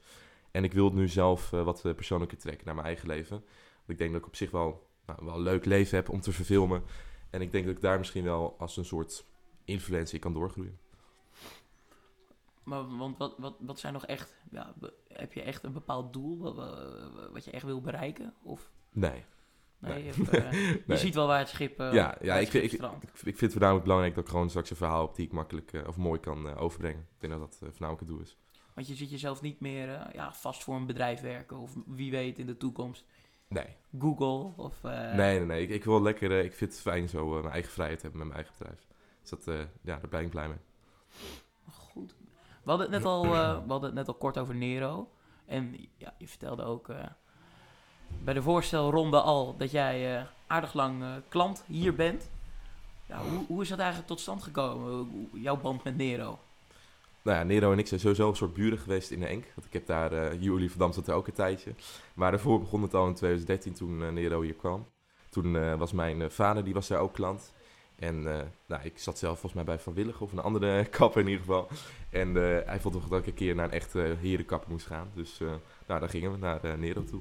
En 0.50 0.64
ik 0.64 0.72
wil 0.72 0.84
het 0.84 0.94
nu 0.94 1.08
zelf 1.08 1.50
wat 1.50 1.82
persoonlijker 1.82 2.38
trekken 2.38 2.66
naar 2.66 2.74
mijn 2.74 2.86
eigen 2.86 3.08
leven. 3.08 3.36
Want 3.76 3.88
ik 3.88 3.98
denk 3.98 4.12
dat 4.12 4.20
ik 4.20 4.26
op 4.26 4.36
zich 4.36 4.50
wel, 4.50 4.86
nou, 5.06 5.18
wel 5.24 5.34
een 5.34 5.40
leuk 5.40 5.64
leven 5.64 5.96
heb 5.96 6.08
om 6.08 6.20
te 6.20 6.32
verfilmen. 6.32 6.82
En 7.30 7.40
ik 7.40 7.52
denk 7.52 7.66
dat 7.66 7.74
ik 7.74 7.80
daar 7.80 7.98
misschien 7.98 8.24
wel 8.24 8.54
als 8.58 8.76
een 8.76 8.84
soort 8.84 9.24
influencer 9.64 10.18
kan 10.18 10.32
doorgroeien. 10.32 10.78
Maar 12.62 12.96
want 12.96 13.18
wat, 13.18 13.34
wat, 13.38 13.54
wat 13.58 13.78
zijn 13.78 13.92
nog 13.92 14.06
echt... 14.06 14.36
Ja, 14.50 14.74
heb 15.08 15.32
je 15.32 15.42
echt 15.42 15.62
een 15.62 15.72
bepaald 15.72 16.12
doel 16.12 16.38
wat, 16.38 16.56
wat 17.32 17.44
je 17.44 17.50
echt 17.50 17.64
wil 17.64 17.80
bereiken? 17.80 18.34
Of 18.42 18.70
Nee. 18.92 19.24
Nee, 19.80 19.92
Nee. 19.92 20.04
Je, 20.04 20.12
hebt, 20.12 20.28
eh, 20.28 20.86
je 20.86 20.96
ziet 20.96 21.14
wel 21.14 21.26
waar 21.26 21.38
het 21.38 21.48
schip, 21.48 21.80
eh, 21.80 21.92
Ja, 21.92 22.16
ja 22.20 22.34
het 22.34 22.42
ik, 22.42 22.48
schip 22.48 22.62
ik, 22.62 22.72
ik, 22.72 22.82
ik 23.02 23.20
vind 23.22 23.40
het 23.40 23.52
voornamelijk 23.52 23.84
belangrijk 23.84 24.14
dat 24.14 24.24
ik 24.24 24.30
gewoon 24.30 24.48
straks 24.48 24.70
een 24.70 24.76
verhaal 24.76 25.06
heb 25.06 25.14
die 25.14 25.26
ik 25.26 25.32
makkelijk 25.32 25.72
eh, 25.72 25.88
of 25.88 25.96
mooi 25.96 26.20
kan 26.20 26.56
overbrengen. 26.56 27.00
Ik 27.00 27.20
denk 27.20 27.32
dat 27.32 27.40
dat 27.40 27.56
voornamelijk 27.58 28.00
het 28.00 28.08
doel 28.08 28.20
is. 28.20 28.38
Want 28.74 28.88
je 28.88 28.94
ziet 28.94 29.10
jezelf 29.10 29.42
niet 29.42 29.60
meer 29.60 30.10
ja, 30.12 30.32
vast 30.32 30.64
voor 30.64 30.74
een 30.74 30.86
bedrijf 30.86 31.20
werken. 31.20 31.58
Of 31.58 31.76
wie 31.86 32.10
weet 32.10 32.38
in 32.38 32.46
de 32.46 32.56
toekomst 32.56 33.04
Nee, 33.48 33.76
Google. 33.98 34.64
Of, 34.64 34.82
nee, 34.82 35.14
nee. 35.14 35.40
nee. 35.40 35.62
Ik, 35.62 35.70
ik 35.70 35.84
wil 35.84 36.02
lekker, 36.02 36.30
ik 36.44 36.54
vind 36.54 36.72
het 36.72 36.80
fijn 36.80 37.08
zo 37.08 37.28
mijn 37.28 37.52
eigen 37.52 37.72
vrijheid 37.72 38.02
hebben 38.02 38.18
met 38.18 38.28
mijn 38.28 38.38
eigen 38.40 38.58
bedrijf. 38.58 38.86
Dus 39.20 39.30
dat, 39.30 39.44
ja, 39.82 39.96
daar 39.96 40.08
ben 40.10 40.20
ik 40.20 40.30
blij 40.30 40.48
mee. 40.48 40.58
Goed. 41.70 42.16
We 42.62 42.70
hadden, 42.70 42.90
het 42.90 42.96
net 42.96 43.04
al, 43.04 43.22
we 43.22 43.36
hadden 43.68 43.82
het 43.82 43.94
net 43.94 44.08
al 44.08 44.14
kort 44.14 44.38
over 44.38 44.54
Nero. 44.54 45.10
En 45.46 45.76
ja, 45.96 46.14
je 46.18 46.28
vertelde 46.28 46.62
ook 46.62 46.88
bij 48.24 48.34
de 48.34 48.42
voorstelronde 48.42 49.20
al 49.20 49.54
dat 49.58 49.70
jij 49.70 50.16
eh, 50.16 50.24
aardig 50.46 50.74
lang 50.74 51.02
eh, 51.02 51.08
klant 51.28 51.64
hier 51.66 51.94
bent. 51.94 52.30
Hoe, 53.06 53.44
hoe 53.46 53.62
is 53.62 53.68
dat 53.68 53.78
eigenlijk 53.78 54.08
tot 54.08 54.20
stand 54.20 54.42
gekomen, 54.42 55.28
jouw 55.32 55.56
band 55.56 55.84
met 55.84 55.96
Nero? 55.96 56.38
Nou 57.22 57.38
ja, 57.38 57.44
Nero 57.44 57.72
en 57.72 57.78
ik 57.78 57.86
zijn 57.86 58.00
sowieso 58.00 58.28
een 58.28 58.36
soort 58.36 58.54
buren 58.54 58.78
geweest 58.78 59.10
in 59.10 59.20
de 59.20 59.26
Enk. 59.26 59.44
Want 59.54 59.66
ik 59.66 59.72
heb 59.72 59.86
daar, 59.86 60.12
eh 60.12 60.42
Julie 60.42 60.70
van 60.70 60.78
Dam 60.78 60.92
zat 60.92 61.08
er 61.08 61.14
ook 61.14 61.26
een 61.26 61.32
tijdje. 61.32 61.74
Maar 62.14 62.30
daarvoor 62.30 62.60
begon 62.60 62.82
het 62.82 62.94
al 62.94 63.06
in 63.06 63.14
2013 63.14 63.72
toen 63.72 64.02
eh, 64.04 64.10
Nero 64.10 64.40
hier 64.40 64.54
kwam. 64.54 64.86
Toen 65.28 65.56
eh, 65.56 65.74
was 65.74 65.92
mijn 65.92 66.22
eh, 66.22 66.28
vader, 66.28 66.64
die 66.64 66.74
was 66.74 66.88
daar 66.88 67.00
ook 67.00 67.12
klant. 67.14 67.52
En 68.00 68.26
eh, 68.26 68.46
nou, 68.66 68.82
ik 68.84 68.98
zat 68.98 69.18
zelf 69.18 69.32
volgens 69.32 69.54
mij 69.54 69.64
bij 69.64 69.78
Van 69.78 69.94
Willig 69.94 70.20
of 70.20 70.32
een 70.32 70.38
andere 70.38 70.84
kapper 70.98 71.20
in 71.20 71.28
ieder 71.28 71.44
geval. 71.44 71.68
En 72.10 72.28
eh, 72.28 72.66
hij 72.66 72.80
vond 72.80 72.94
toch 72.94 73.08
dat 73.08 73.18
ik 73.18 73.26
een 73.26 73.34
keer 73.34 73.54
naar 73.54 73.64
een 73.64 73.70
echte 73.70 74.16
herenkapper 74.20 74.70
moest 74.70 74.86
gaan. 74.86 75.10
Dus 75.14 75.40
eh, 75.40 75.48
nou, 75.86 76.00
daar 76.00 76.08
gingen 76.08 76.32
we 76.32 76.38
naar 76.38 76.64
eh, 76.64 76.74
Nero 76.74 77.04
toe. 77.04 77.20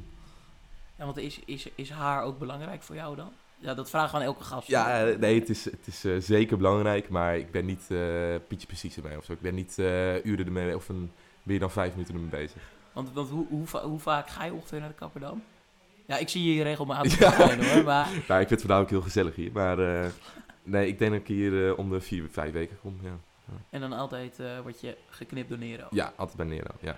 Ja, 1.00 1.06
want 1.06 1.18
is, 1.18 1.39
is, 1.46 1.68
is 1.75 1.89
haar 1.89 2.24
ook 2.24 2.39
belangrijk 2.39 2.82
voor 2.82 2.96
jou 2.96 3.15
dan? 3.15 3.32
Ja, 3.58 3.74
dat 3.74 3.89
vragen 3.89 4.12
we 4.12 4.18
aan 4.18 4.24
elke 4.24 4.44
gast. 4.44 4.68
Ja, 4.68 5.06
eh, 5.08 5.18
nee, 5.18 5.39
het 5.39 5.50
is, 5.50 5.65
het 5.65 5.88
is 5.88 6.03
eh, 6.06 6.15
zeker 6.20 6.58
belangrijk, 6.58 7.10
maar 7.10 7.38
ik 7.38 7.51
ben 7.51 7.65
niet 7.65 7.86
eh 7.91 8.36
pietje 8.48 8.68
precies 8.68 8.98
ermee 8.98 9.18
of 9.18 9.25
zo. 9.25 9.32
Ik 9.34 9.41
ben 9.41 9.56
niet 9.56 9.75
uren 10.24 10.46
ermee 10.46 10.75
of 10.75 10.89
een, 10.89 11.12
meer 11.44 11.60
dan 11.60 11.72
vijf 11.72 11.91
minuten 11.91 12.13
ermee 12.13 12.29
bezig. 12.29 12.62
Want, 12.94 13.13
want 13.13 13.29
hoe, 13.29 13.46
hoe, 13.50 13.68
va- 13.68 13.84
hoe 13.84 14.00
vaak 14.00 14.27
ga 14.29 14.44
je 14.46 14.53
ongeveer 14.53 14.79
naar 14.79 14.89
de 14.89 14.96
kapper 14.96 15.22
dan? 15.22 15.41
Ja, 16.06 16.18
ik 16.18 16.29
zie 16.29 16.44
je 16.44 16.51
hier 16.51 16.63
regelmatig 16.63 17.20
Ja. 17.20 17.36
hoor, 17.36 17.84
maar... 17.84 18.06
Nou, 18.06 18.41
ik 18.41 18.48
vind 18.48 18.50
het 18.50 18.60
voornamelijk 18.60 18.89
heel 18.91 19.01
gezellig 19.01 19.36
hier, 19.36 19.51
maar 19.51 19.77
nee, 20.63 20.88
ik 20.88 21.00
denk 21.00 21.12
dat 21.12 21.20
ik 21.22 21.27
hier 21.27 21.75
om 21.75 21.89
de 21.89 22.01
vier, 22.01 22.27
vijf 22.32 22.51
weken 22.53 22.79
kom, 22.82 23.00
ja. 23.03 23.18
En 23.70 23.82
dan 23.82 23.94
altijd 23.94 24.39
word 24.63 24.82
je 24.82 24.98
geknipt 25.10 25.50
door 25.50 25.58
Nero. 25.58 25.88
Ja, 25.89 26.13
altijd 26.15 26.38
bij 26.38 26.46
Nero, 26.46 26.72
ja. 26.79 26.98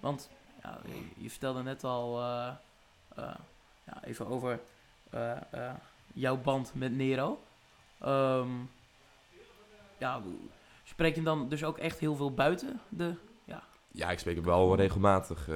Want 0.00 0.28
ja, 0.62 0.78
je, 0.86 1.22
je 1.22 1.30
vertelde 1.30 1.62
net 1.62 1.84
al 1.84 2.20
eh, 2.20 2.50
eh, 3.16 3.34
ja, 3.84 4.04
even 4.04 4.26
over 4.26 4.60
eh, 5.10 5.36
jouw 6.12 6.36
band 6.36 6.72
met 6.74 6.96
Nero. 6.96 7.40
Ehm, 7.98 8.48
ja, 9.98 10.22
spreek 10.84 11.14
je 11.14 11.22
dan 11.22 11.48
dus 11.48 11.64
ook 11.64 11.78
echt 11.78 11.98
heel 11.98 12.14
veel 12.14 12.34
buiten 12.34 12.80
de... 12.88 13.14
Ja, 13.92 14.10
ik 14.10 14.18
spreek 14.18 14.34
hem 14.34 14.44
wel 14.44 14.76
regelmatig. 14.76 15.46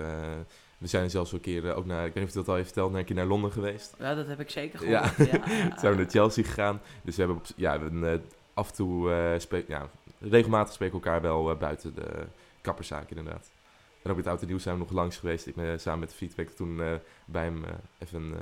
we 0.78 0.86
zijn 0.86 1.10
zelfs 1.10 1.32
een 1.32 1.40
keer 1.40 1.74
ook 1.74 1.86
naar, 1.86 2.06
ik 2.06 2.12
weet 2.12 2.14
niet 2.14 2.24
of 2.24 2.30
je 2.30 2.38
dat 2.38 2.48
al 2.48 2.54
heeft 2.54 2.72
verteld, 2.72 2.94
een 2.94 3.04
keer 3.04 3.14
naar 3.14 3.26
Londen 3.26 3.52
geweest. 3.52 3.94
Ja, 3.98 4.14
dat 4.14 4.26
heb 4.26 4.40
ik 4.40 4.50
zeker 4.50 4.88
Ja. 4.88 5.06
gehoord. 5.06 5.30
Ja, 5.30 5.54
ja, 5.54 5.78
zijn 5.80 5.92
we 5.92 5.98
naar 5.98 6.10
Chelsea 6.10 6.44
gegaan. 6.44 6.80
Dus 7.02 7.16
we 7.16 7.22
hebben, 7.22 7.40
op, 7.40 7.46
ja, 7.56 7.78
we 7.80 8.20
af 8.54 8.68
en 8.68 8.74
toe, 8.74 9.34
spreek, 9.38 9.68
ja, 9.68 9.88
regelmatig 10.18 10.74
spreken 10.74 10.98
we 10.98 11.04
elkaar 11.04 11.22
wel 11.22 11.56
buiten 11.56 11.94
de 11.94 12.26
kapperszaak 12.60 13.10
inderdaad. 13.10 13.50
Met 14.12 14.26
Oud 14.26 14.42
en 14.42 14.60
zijn 14.60 14.74
we 14.74 14.80
nog 14.80 14.90
langs 14.90 15.16
geweest. 15.16 15.46
Ik 15.46 15.54
ben 15.54 15.72
eh, 15.72 15.78
samen 15.78 16.00
met 16.00 16.10
de 16.10 16.14
feedback 16.14 16.48
toen 16.48 16.82
eh, 16.82 16.94
bij 17.24 17.44
hem 17.44 17.64
eh, 17.64 17.74
even 17.98 18.22
een, 18.22 18.36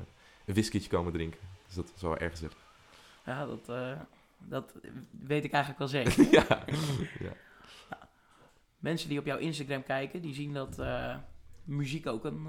een 0.44 0.88
komen 0.88 1.12
drinken. 1.12 1.40
Dus 1.66 1.74
dat 1.74 1.90
was 1.92 2.02
wel 2.02 2.16
erg 2.16 2.30
gezellig. 2.30 2.56
Ja, 3.24 3.46
dat, 3.46 3.66
Dat 4.38 4.74
weet 5.10 5.44
ik 5.44 5.52
eigenlijk 5.52 5.78
wel 5.78 5.88
zeker. 5.88 6.30
ja. 6.38 6.64
ja. 7.18 7.32
Mensen 8.78 9.08
die 9.08 9.18
op 9.18 9.26
jouw 9.26 9.38
Instagram 9.38 9.82
kijken, 9.82 10.22
die 10.22 10.34
zien 10.34 10.54
dat 10.54 10.82
muziek 11.64 12.06
ook 12.06 12.24
een 12.24 12.46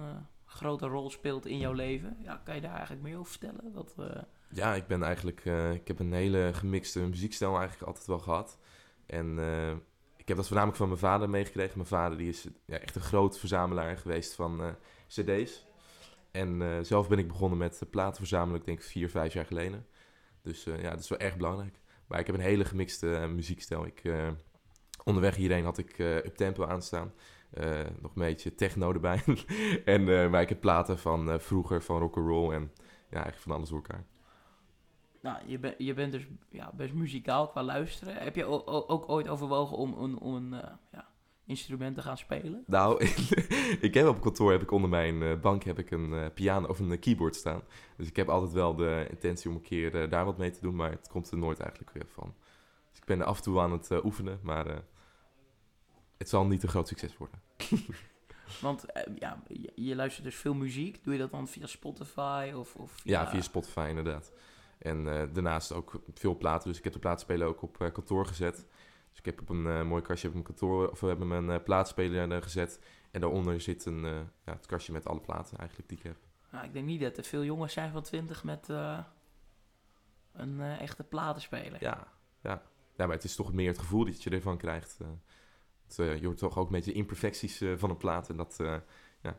grote 0.53 0.87
rol 0.87 1.09
speelt 1.09 1.45
in 1.45 1.57
jouw 1.57 1.73
leven. 1.73 2.17
Ja, 2.21 2.41
kan 2.43 2.55
je 2.55 2.61
daar 2.61 2.73
eigenlijk 2.73 3.01
meer 3.01 3.17
over 3.17 3.31
vertellen? 3.31 3.73
Eh, 3.97 4.21
Ja, 4.49 4.73
ik 4.73 4.87
ben 4.87 5.03
eigenlijk... 5.03 5.45
ik 5.73 5.87
heb 5.87 5.99
een 5.99 6.13
hele 6.13 6.49
gemixte 6.53 6.99
muziekstijl 6.99 7.57
eigenlijk 7.57 7.87
altijd 7.87 8.07
wel 8.07 8.19
gehad. 8.19 8.57
En 9.05 9.39
ik 10.23 10.27
heb 10.27 10.37
dat 10.37 10.45
voornamelijk 10.47 10.77
van 10.77 10.87
mijn 10.87 10.99
vader 10.99 11.29
meegekregen. 11.29 11.73
Mijn 11.75 11.87
vader 11.87 12.17
die 12.17 12.29
is 12.29 12.47
ja, 12.65 12.77
echt 12.77 12.95
een 12.95 13.01
groot 13.01 13.39
verzamelaar 13.39 13.97
geweest 13.97 14.33
van 14.33 14.61
eh, 14.61 14.69
cd's. 15.07 15.65
En 16.31 16.61
eh, 16.61 16.77
zelf 16.81 17.07
ben 17.07 17.17
ik 17.17 17.27
begonnen 17.27 17.57
met 17.57 17.79
uh, 17.83 17.89
platen 17.89 18.17
verzamelen, 18.17 18.59
ik 18.59 18.65
denk 18.65 18.81
vier, 18.81 19.09
vijf 19.09 19.33
jaar 19.33 19.45
geleden. 19.45 19.87
Dus 20.41 20.65
eh, 20.65 20.81
ja, 20.81 20.89
dat 20.89 20.99
is 20.99 21.09
wel 21.09 21.19
erg 21.19 21.35
belangrijk. 21.35 21.79
Maar 22.07 22.19
ik 22.19 22.25
heb 22.25 22.35
een 22.35 22.41
hele 22.41 22.65
gemixte 22.65 23.15
eh, 23.15 23.27
muziekstijl. 23.27 23.85
Ik, 23.85 24.03
eh, 24.03 24.29
onderweg 25.03 25.35
hierheen 25.35 25.63
had 25.63 25.77
ik 25.77 25.99
eh 25.99 26.15
uptempo 26.15 26.65
aanstaan. 26.65 27.13
Eh, 27.53 27.79
nog 28.01 28.11
een 28.15 28.21
beetje 28.21 28.55
techno 28.55 28.93
erbij. 28.93 29.23
en, 29.85 30.09
eh, 30.09 30.29
maar 30.29 30.41
ik 30.41 30.49
heb 30.49 30.59
platen 30.59 30.99
van 30.99 31.31
eh, 31.31 31.39
vroeger, 31.39 31.81
van 31.83 31.99
rock'n'roll 31.99 32.53
en 32.53 32.71
ja, 33.09 33.23
eigenlijk 33.23 33.37
van 33.37 33.51
alles 33.51 33.69
door 33.69 33.77
elkaar. 33.77 34.05
Nou, 35.23 35.37
je, 35.45 35.59
ben, 35.59 35.73
je 35.77 35.93
bent 35.93 36.11
dus 36.11 36.27
ja, 36.49 36.71
best 36.75 36.93
muzikaal 36.93 37.47
qua 37.47 37.63
luisteren. 37.63 38.15
Heb 38.15 38.35
je 38.35 38.45
ook 38.45 39.09
ooit 39.09 39.27
overwogen 39.27 39.77
om, 39.77 39.93
een- 39.97 40.17
om 40.19 40.35
een 40.35 40.61
eh, 40.61 40.71
ja, 40.91 41.07
instrument 41.45 41.95
te 41.95 42.01
gaan 42.01 42.17
spelen? 42.17 42.63
Nou, 42.67 43.03
ik 43.87 43.93
heb 43.93 44.07
op 44.07 44.21
kantoor 44.21 44.51
heb 44.51 44.61
ik 44.61 44.71
onder 44.71 44.89
mijn 44.89 45.21
eh, 45.23 45.39
bank 45.39 45.63
heb 45.63 45.79
ik 45.79 45.91
een 45.91 46.13
eh, 46.13 46.25
piano 46.33 46.67
of 46.67 46.79
een 46.79 46.99
keyboard 46.99 47.35
staan. 47.35 47.61
Dus 47.97 48.07
ik 48.07 48.15
heb 48.15 48.29
altijd 48.29 48.51
wel 48.51 48.75
de 48.75 49.07
intentie 49.09 49.49
om 49.49 49.55
een 49.55 49.61
keer 49.61 50.09
daar 50.09 50.25
wat 50.25 50.37
mee 50.37 50.51
te 50.51 50.61
doen, 50.61 50.75
maar 50.75 50.91
het 50.91 51.07
komt 51.07 51.31
er 51.31 51.37
nooit 51.37 51.59
eigenlijk 51.59 51.91
weer 51.93 52.07
van. 52.07 52.33
Dus 52.89 52.97
ik 52.99 53.05
ben 53.05 53.21
af 53.21 53.37
en 53.37 53.43
toe 53.43 53.59
aan 53.59 53.71
het 53.71 54.03
oefenen, 54.03 54.39
maar 54.43 54.83
het 56.17 56.29
zal 56.29 56.45
niet 56.45 56.63
een 56.63 56.69
groot 56.69 56.87
succes 56.87 57.17
worden. 57.17 57.41
Want 58.61 58.85
ja, 59.19 59.43
je, 59.47 59.71
je 59.75 59.95
luistert 59.95 60.25
dus 60.25 60.35
veel 60.35 60.53
muziek. 60.53 61.03
Doe 61.03 61.13
je 61.13 61.19
dat 61.19 61.31
dan 61.31 61.47
via 61.47 61.65
Spotify 61.65 62.51
of, 62.55 62.75
of 62.75 63.01
Ja, 63.03 63.27
via 63.29 63.41
Spotify 63.41 63.85
inderdaad. 63.89 64.31
En 64.83 65.07
eh, 65.07 65.33
daarnaast 65.33 65.71
ook 65.71 66.01
veel 66.13 66.37
platen. 66.37 66.69
Dus 66.69 66.77
ik 66.77 66.83
heb 66.83 66.93
de 66.93 66.99
plaatspeler 66.99 67.47
ook 67.47 67.61
op 67.61 67.81
eh, 67.81 67.91
kantoor 67.91 68.25
gezet. 68.25 68.55
Dus 69.09 69.19
ik 69.19 69.25
heb 69.25 69.41
op 69.41 69.49
een 69.49 69.67
eh, 69.67 69.83
mooi 69.83 70.01
kastje 70.01 70.27
op 70.27 70.33
mijn 70.33 70.45
kantoor, 70.45 70.89
of 70.89 70.99
we 70.99 71.07
hebben 71.07 71.45
mijn 71.45 71.63
plaatspeler 71.63 72.43
gezet. 72.43 72.79
En 73.11 73.21
daaronder 73.21 73.61
zit 73.61 73.85
een, 73.85 74.01
ja, 74.45 74.53
het 74.53 74.65
kastje 74.65 74.93
met 74.93 75.07
alle 75.07 75.19
platen 75.19 75.57
eigenlijk 75.57 75.89
die 75.89 75.97
ik 75.97 76.03
heb. 76.03 76.17
Nou, 76.51 76.65
ik 76.65 76.73
denk 76.73 76.85
niet 76.85 77.01
dat 77.01 77.17
er 77.17 77.23
veel 77.23 77.43
jongens 77.43 77.73
zijn 77.73 77.91
van 77.91 78.01
20 78.01 78.43
met 78.43 78.69
een 80.33 80.61
eh, 80.61 80.81
echte 80.81 81.03
platenspeler. 81.03 81.83
Ja, 81.83 82.07
ja. 82.41 82.61
ja, 82.97 83.05
maar 83.05 83.15
het 83.15 83.23
is 83.23 83.35
toch 83.35 83.53
meer 83.53 83.67
het 83.67 83.79
gevoel 83.79 84.05
dat 84.05 84.23
je 84.23 84.29
ervan 84.29 84.57
krijgt. 84.57 84.97
het, 85.87 85.95
je 86.19 86.25
hoort 86.25 86.37
toch 86.37 86.57
ook 86.57 86.65
een 86.65 86.71
beetje 86.71 86.91
de 86.91 86.97
imperfecties 86.97 87.63
van 87.75 87.89
een 87.89 87.97
plaat. 87.97 88.29
En 88.29 88.37
dat 88.37 88.55
ja, 89.21 89.37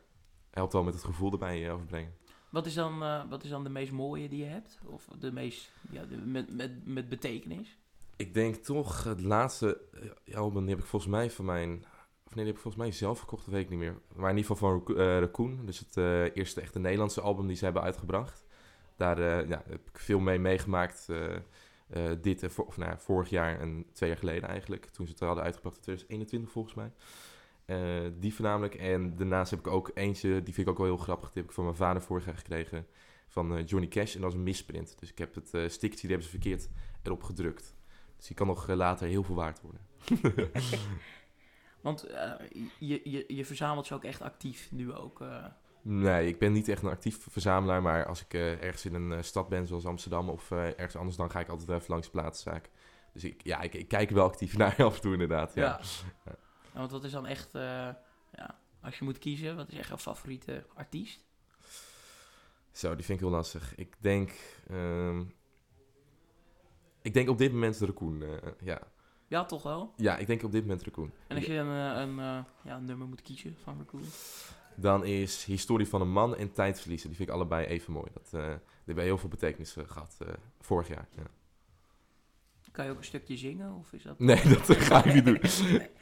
helpt 0.50 0.72
wel 0.72 0.82
met 0.82 0.94
het 0.94 1.04
gevoel 1.04 1.32
erbij 1.32 1.72
overbrengen. 1.72 2.14
Wat, 2.54 2.66
is 2.66 2.74
dan, 2.74 3.02
eh, 3.02 3.22
wat 3.28 3.44
is 3.44 3.50
dan 3.50 3.64
de 3.64 3.70
meest 3.70 3.92
mooie 3.92 4.28
die 4.28 4.38
je 4.38 4.50
hebt? 4.50 4.78
Of 4.84 5.08
de 5.18 5.32
meest 5.32 5.70
ja, 5.90 6.04
de, 6.04 6.16
met, 6.16 6.56
met, 6.56 6.86
met 6.86 7.08
betekenis? 7.08 7.78
Ik 8.16 8.34
denk 8.34 8.54
toch 8.54 9.04
het 9.04 9.20
laatste 9.20 9.80
eh, 10.24 10.36
album, 10.36 10.60
die 10.60 10.74
heb 10.74 10.82
ik 10.82 10.90
volgens 10.90 11.10
mij 11.10 11.30
van 11.30 11.44
mijn... 11.44 11.84
Of 12.26 12.34
nee, 12.34 12.44
heb 12.44 12.54
ik 12.54 12.60
volgens 12.60 12.82
mij 12.82 12.92
zelf 12.92 13.18
gekocht, 13.18 13.44
dat 13.44 13.54
weet 13.54 13.62
ik 13.62 13.70
niet 13.70 13.78
meer. 13.78 13.98
Maar 14.16 14.30
in 14.30 14.36
ieder 14.36 14.56
geval 14.56 14.82
van 14.84 14.96
eh, 14.96 15.18
Raccoon. 15.18 15.66
Dus 15.66 15.78
het 15.78 15.96
eerste 16.34 16.60
echte 16.60 16.78
Nederlandse 16.78 17.20
album 17.20 17.46
die 17.46 17.56
ze 17.56 17.64
hebben 17.64 17.82
uitgebracht. 17.82 18.44
Daar 18.96 19.48
ja, 19.48 19.62
heb 19.66 19.88
ik 19.88 19.98
veel 19.98 20.18
mee 20.18 20.38
meegemaakt. 20.38 21.08
dit, 22.20 22.58
of, 22.58 22.76
nou 22.76 22.94
vorig 22.98 23.28
jaar 23.28 23.60
en 23.60 23.86
twee 23.92 24.08
jaar 24.08 24.18
geleden 24.18 24.48
eigenlijk. 24.48 24.86
Toen 24.86 25.06
ze 25.06 25.12
het 25.12 25.20
hadden 25.20 25.44
uitgebracht 25.44 25.76
in 25.76 25.82
2021 25.82 26.50
volgens 26.50 26.74
mij. 26.74 26.92
Eh, 27.64 28.00
die 28.18 28.34
voornamelijk. 28.34 28.74
En 28.74 29.16
daarnaast 29.16 29.50
heb 29.50 29.58
ik 29.58 29.66
ook 29.66 29.90
eentje, 29.94 30.42
die 30.42 30.54
vind 30.54 30.66
ik 30.66 30.72
ook 30.72 30.78
wel 30.78 30.86
heel 30.86 30.96
grappig. 30.96 31.32
Die 31.32 31.42
heb 31.42 31.50
ik 31.50 31.54
van 31.54 31.64
mijn 31.64 31.76
vader 31.76 32.02
vorig 32.02 32.24
jaar 32.24 32.36
gekregen. 32.36 32.86
Van 33.28 33.56
eh, 33.56 33.66
Johnny 33.66 33.88
Cash. 33.88 34.14
En 34.14 34.20
dat 34.20 34.30
is 34.30 34.36
een 34.36 34.42
misprint. 34.42 34.96
Dus 34.98 35.10
ik 35.10 35.18
heb 35.18 35.34
het 35.34 35.54
eh 35.54 35.68
stickertje, 35.68 36.06
die 36.06 36.16
hebben 36.16 36.26
ze 36.26 36.38
verkeerd 36.38 36.68
erop 37.02 37.22
gedrukt. 37.22 37.74
Dus 38.16 38.26
die 38.26 38.36
kan 38.36 38.46
nog 38.46 38.68
later 38.68 39.06
heel 39.06 39.22
veel 39.22 39.34
waard 39.34 39.60
worden. 39.60 39.80
Want 41.80 42.06
je, 42.78 43.00
je, 43.04 43.24
je 43.26 43.44
verzamelt 43.44 43.86
ze 43.86 43.94
ook 43.94 44.04
echt 44.04 44.22
actief 44.22 44.72
nu 44.72 44.92
ook. 44.92 45.24
Nee, 45.82 46.26
ik 46.26 46.38
ben 46.38 46.52
niet 46.52 46.68
echt 46.68 46.82
een 46.82 46.88
actief 46.88 47.26
verzamelaar. 47.30 47.82
Maar 47.82 48.06
als 48.06 48.24
ik 48.24 48.34
ergens 48.34 48.84
in 48.84 48.94
een 48.94 49.24
stad 49.24 49.48
ben, 49.48 49.66
zoals 49.66 49.86
Amsterdam 49.86 50.28
of 50.28 50.50
ergens 50.50 50.96
anders, 50.96 51.16
dan 51.16 51.30
ga 51.30 51.40
ik 51.40 51.48
altijd 51.48 51.68
even 51.70 51.90
langs 51.90 52.06
de 52.06 52.12
plaatszaak. 52.12 52.70
Dus 53.12 53.24
ik, 53.24 53.40
ja, 53.44 53.60
ik, 53.60 53.74
ik 53.74 53.88
kijk 53.88 54.10
wel 54.10 54.24
actief 54.24 54.56
naar 54.56 54.76
af 54.84 54.94
en 54.94 55.00
toe 55.00 55.12
inderdaad. 55.12 55.54
Ja. 55.54 55.80
ja. 56.24 56.36
Want 56.74 56.90
wat 56.90 57.04
is 57.04 57.10
dan 57.12 57.26
echt, 57.26 57.54
eh, 57.54 57.62
ja, 58.32 58.58
als 58.80 58.98
je 58.98 59.04
moet 59.04 59.18
kiezen, 59.18 59.56
wat 59.56 59.68
is 59.68 59.78
echt 59.78 59.88
jouw 59.88 59.98
favoriete 59.98 60.66
artiest? 60.74 61.24
Zo, 62.72 62.94
die 62.94 63.04
vind 63.04 63.18
ik 63.20 63.24
heel 63.24 63.34
lastig. 63.34 63.74
Ik 63.74 63.96
denk, 64.00 64.30
ehm, 64.68 65.24
ik 67.02 67.14
denk 67.14 67.28
op 67.28 67.38
dit 67.38 67.52
moment 67.52 67.78
de 67.78 67.86
Raccoon. 67.86 68.22
eh, 68.22 68.36
ja. 68.60 68.80
Ja, 69.28 69.44
toch 69.44 69.62
wel? 69.62 69.92
ja, 69.96 70.16
ik 70.16 70.26
denk 70.26 70.42
op 70.42 70.52
dit 70.52 70.62
moment 70.62 70.82
Raccoon. 70.82 71.12
En 71.28 71.36
als 71.36 71.46
je 71.46 71.54
een, 71.54 71.94
eh, 71.94 72.00
een, 72.00 72.18
eh, 72.18 72.44
ja, 72.64 72.76
een 72.76 72.84
nummer 72.84 73.06
moet 73.06 73.22
kiezen 73.22 73.56
van 73.62 73.78
Raccoon? 73.78 74.04
Dan 74.76 75.04
is 75.04 75.44
Historie 75.44 75.88
van 75.88 76.00
een 76.00 76.10
man 76.10 76.36
en 76.36 76.52
Tijdverliezen. 76.52 77.08
Die 77.08 77.16
vind 77.16 77.28
ik 77.28 77.34
allebei 77.34 77.66
even 77.66 77.92
mooi. 77.92 78.10
Dat, 78.12 78.32
eh 78.32 78.46
die 78.48 78.94
hebben 78.94 79.04
heel 79.04 79.18
veel 79.18 79.28
betekenis 79.28 79.76
eh, 79.76 79.84
gehad 79.86 80.16
eh, 80.18 80.28
vorig 80.60 80.88
jaar. 80.88 81.08
Ja. 81.16 81.22
Kan 82.74 82.84
je 82.84 82.90
ook 82.90 82.98
een 82.98 83.04
stukje 83.04 83.36
zingen? 83.36 83.74
Of 83.78 83.92
is 83.92 84.02
dat... 84.02 84.18
Nee, 84.18 84.40
dat 84.48 84.76
ga 84.88 85.04
ik 85.04 85.14
niet 85.14 85.24
doen. 85.24 85.38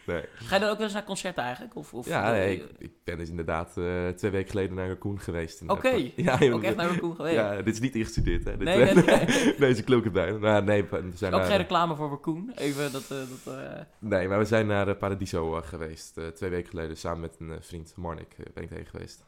Nee. 0.06 0.24
Ga 0.34 0.54
je 0.54 0.60
dan 0.60 0.70
ook 0.70 0.76
wel 0.76 0.84
eens 0.84 0.92
naar 0.92 1.04
concerten 1.04 1.42
eigenlijk? 1.42 1.76
Of, 1.76 1.94
of 1.94 2.06
Ja, 2.06 2.24
eh, 2.24 2.30
nee, 2.30 2.56
ik, 2.56 2.64
ik 2.78 2.92
ben 3.04 3.18
dus 3.18 3.28
inderdaad 3.28 3.76
eh, 3.76 4.08
twee 4.08 4.30
weken 4.30 4.50
geleden 4.50 4.74
naar 4.76 4.88
Raccoon 4.88 5.20
geweest. 5.20 5.62
Oké. 5.66 5.88
eh, 5.88 6.16
ja, 6.16 6.38
ook 6.52 6.62
echt 6.62 6.76
naar 6.76 6.88
Raccoon 6.88 7.14
geweest? 7.16 7.34
Ja, 7.34 7.62
dit 7.62 7.74
is 7.74 7.80
niet 7.80 7.94
ingestudeerd, 7.94 8.44
hè? 8.44 8.56
Dit, 8.56 8.64
Nee, 8.64 8.82
eh, 8.84 8.94
nee, 8.94 9.04
nee. 9.26 9.54
nee, 9.58 9.74
ze 9.74 9.82
klokken 9.82 10.12
bij. 10.12 10.30
Nou, 10.32 10.64
nee, 10.64 10.84
we 10.84 11.10
zijn 11.14 11.32
ook 11.32 11.40
naar, 11.40 11.48
geen 11.48 11.58
reclame 11.58 11.96
voor 11.96 12.08
Raccoon. 12.10 12.52
Even 12.54 12.92
dat... 12.92 13.02
eh, 13.10 13.18
dat 13.44 13.54
eh, 13.54 13.80
nee, 13.98 14.28
maar 14.28 14.38
we 14.38 14.44
zijn 14.44 14.66
naar 14.66 14.88
eh, 14.88 14.96
Paradiso 14.98 15.56
eh, 15.56 15.62
geweest. 15.66 16.16
eh, 16.18 16.26
twee 16.26 16.50
weken 16.50 16.68
geleden 16.70 16.96
samen 16.96 17.20
met 17.20 17.36
een 17.38 17.50
eh, 17.50 17.56
vriend, 17.60 17.92
Marnik, 17.96 18.34
eh, 18.38 18.44
ben 18.54 18.62
ik 18.64 18.70
heen 18.70 18.86
geweest. 18.86 19.24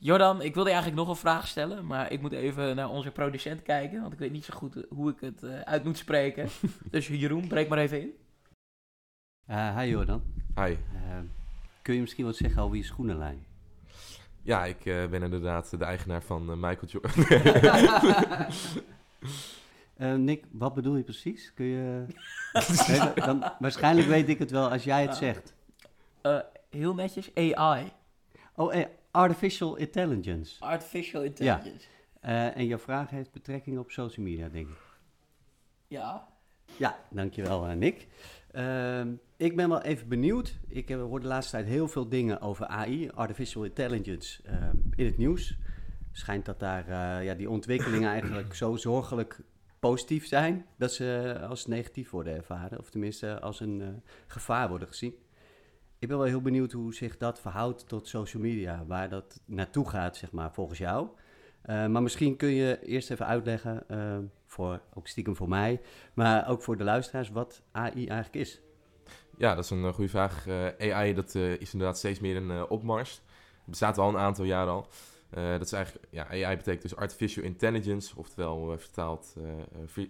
Jordan, 0.00 0.42
ik 0.42 0.54
wilde 0.54 0.70
eigenlijk 0.70 1.00
nog 1.00 1.08
een 1.08 1.16
vraag 1.16 1.48
stellen, 1.48 1.86
maar 1.86 2.12
ik 2.12 2.20
moet 2.20 2.32
even 2.32 2.76
naar 2.76 2.88
onze 2.88 3.10
producent 3.10 3.62
kijken, 3.62 4.00
want 4.00 4.12
ik 4.12 4.18
weet 4.18 4.32
niet 4.32 4.44
zo 4.44 4.54
goed 4.56 4.76
eh, 4.76 4.82
hoe 4.88 5.10
ik 5.10 5.20
het 5.20 5.42
eh, 5.42 5.60
uit 5.60 5.84
moet 5.84 5.98
spreken. 5.98 6.48
dus 6.90 7.06
Jeroen, 7.06 7.48
breek 7.48 7.68
maar 7.68 7.78
even 7.78 8.00
in. 8.00 8.12
Eh 9.46 9.78
hi 9.78 9.88
Jordan. 9.88 10.22
Hi. 10.54 10.70
Eh, 10.70 11.18
kun 11.82 11.94
je 11.94 12.00
misschien 12.00 12.24
wat 12.24 12.36
zeggen 12.36 12.62
over 12.62 12.76
je 12.76 12.82
schoenenlijn? 12.82 13.46
Ja, 14.42 14.64
ik 14.64 14.86
eh, 14.86 15.06
ben 15.06 15.22
inderdaad 15.22 15.70
de 15.78 15.84
eigenaar 15.84 16.22
van 16.22 16.60
Michael 16.60 16.86
Jordan. 16.86 17.24
Eh, 19.98 20.14
Nick, 20.14 20.44
wat 20.50 20.74
bedoel 20.74 20.96
je 20.96 21.02
precies? 21.02 21.52
Kun 21.54 21.66
je... 21.66 22.04
Nee, 22.88 23.14
dan, 23.14 23.52
waarschijnlijk 23.58 24.06
weet 24.06 24.28
ik 24.28 24.38
het 24.38 24.50
wel 24.50 24.70
als 24.70 24.84
jij 24.84 25.02
het 25.02 25.16
zegt. 25.16 25.54
Eh, 26.20 26.38
heel 26.70 26.94
netjes, 26.94 27.34
AI. 27.34 27.92
Oh, 28.54 28.74
eh, 28.74 28.86
artificial 29.10 29.76
intelligence. 29.76 30.60
Artificial 30.60 31.22
Intelligence. 31.22 31.86
Eh, 32.20 32.56
en 32.56 32.66
jouw 32.66 32.78
vraag 32.78 33.10
heeft 33.10 33.32
betrekking 33.32 33.78
op 33.78 33.90
social 33.90 34.26
media, 34.26 34.48
denk 34.48 34.68
ik. 34.68 34.76
Ja. 35.86 36.28
Ja, 36.76 36.98
dankjewel 37.10 37.68
uh, 37.68 37.72
Nick. 37.72 38.06
Ehm, 38.50 39.12
ik 39.36 39.56
ben 39.56 39.68
wel 39.68 39.82
even 39.82 40.08
benieuwd. 40.08 40.58
Ik 40.68 40.88
heb, 40.88 41.00
hoor 41.00 41.20
de 41.20 41.26
laatste 41.26 41.52
tijd 41.52 41.66
heel 41.66 41.88
veel 41.88 42.08
dingen 42.08 42.40
over 42.40 42.66
AI, 42.66 43.10
artificial 43.10 43.64
intelligence, 43.64 44.42
ehm, 44.42 44.76
in 44.94 45.06
het 45.06 45.16
nieuws. 45.16 45.56
Schijnt 46.12 46.44
dat 46.44 46.60
daar 46.60 46.88
eh, 46.88 47.24
ja, 47.24 47.34
die 47.34 47.50
ontwikkelingen 47.50 48.10
eigenlijk 48.10 48.54
zo 48.54 48.76
zorgelijk 48.76 49.40
positief 49.78 50.26
zijn, 50.26 50.66
dat 50.76 50.92
ze 50.92 51.38
als 51.48 51.66
negatief 51.66 52.10
worden 52.10 52.34
ervaren. 52.34 52.78
Of 52.78 52.90
tenminste 52.90 53.40
als 53.40 53.60
een 53.60 53.80
eh, 53.80 53.88
gevaar 54.26 54.68
worden 54.68 54.88
gezien. 54.88 55.14
Ik 56.00 56.08
ben 56.08 56.18
wel 56.18 56.26
heel 56.26 56.40
benieuwd 56.40 56.72
hoe 56.72 56.94
zich 56.94 57.16
dat 57.16 57.40
verhoudt 57.40 57.88
tot 57.88 58.08
social 58.08 58.42
media, 58.42 58.84
waar 58.86 59.08
dat 59.08 59.40
naartoe 59.44 59.88
gaat, 59.88 60.16
zeg 60.16 60.32
maar, 60.32 60.52
volgens 60.52 60.78
jou. 60.78 61.08
Uh, 61.64 61.86
maar 61.86 62.02
misschien 62.02 62.36
kun 62.36 62.48
je 62.48 62.78
eerst 62.82 63.10
even 63.10 63.26
uitleggen, 63.26 63.84
uh, 63.90 64.18
voor, 64.46 64.80
ook 64.94 65.06
stiekem 65.06 65.36
voor 65.36 65.48
mij, 65.48 65.80
maar 66.14 66.48
ook 66.48 66.62
voor 66.62 66.76
de 66.76 66.84
luisteraars, 66.84 67.30
wat 67.30 67.62
AI 67.72 68.06
eigenlijk 68.06 68.34
is. 68.34 68.60
Ja, 69.36 69.54
dat 69.54 69.64
is 69.64 69.70
een 69.70 69.82
uh, 69.82 69.92
goede 69.92 70.10
vraag. 70.10 70.46
AI 70.78 71.14
dat, 71.14 71.34
is 71.34 71.72
inderdaad 71.72 71.98
steeds 71.98 72.20
meer 72.20 72.36
een 72.36 72.68
opmars. 72.68 73.14
Het 73.14 73.70
bestaat 73.70 73.98
al 73.98 74.08
een 74.08 74.18
aantal 74.18 74.44
jaar 74.44 74.66
al. 74.66 74.88
dat 75.30 75.60
is 75.62 75.72
eigenlijk, 75.72 76.06
ja, 76.10 76.28
AI 76.28 76.56
betekent 76.56 76.82
dus 76.82 76.96
Artificial 76.96 77.44
Intelligence, 77.44 78.16
oftewel 78.16 78.78
vertaald, 78.78 79.34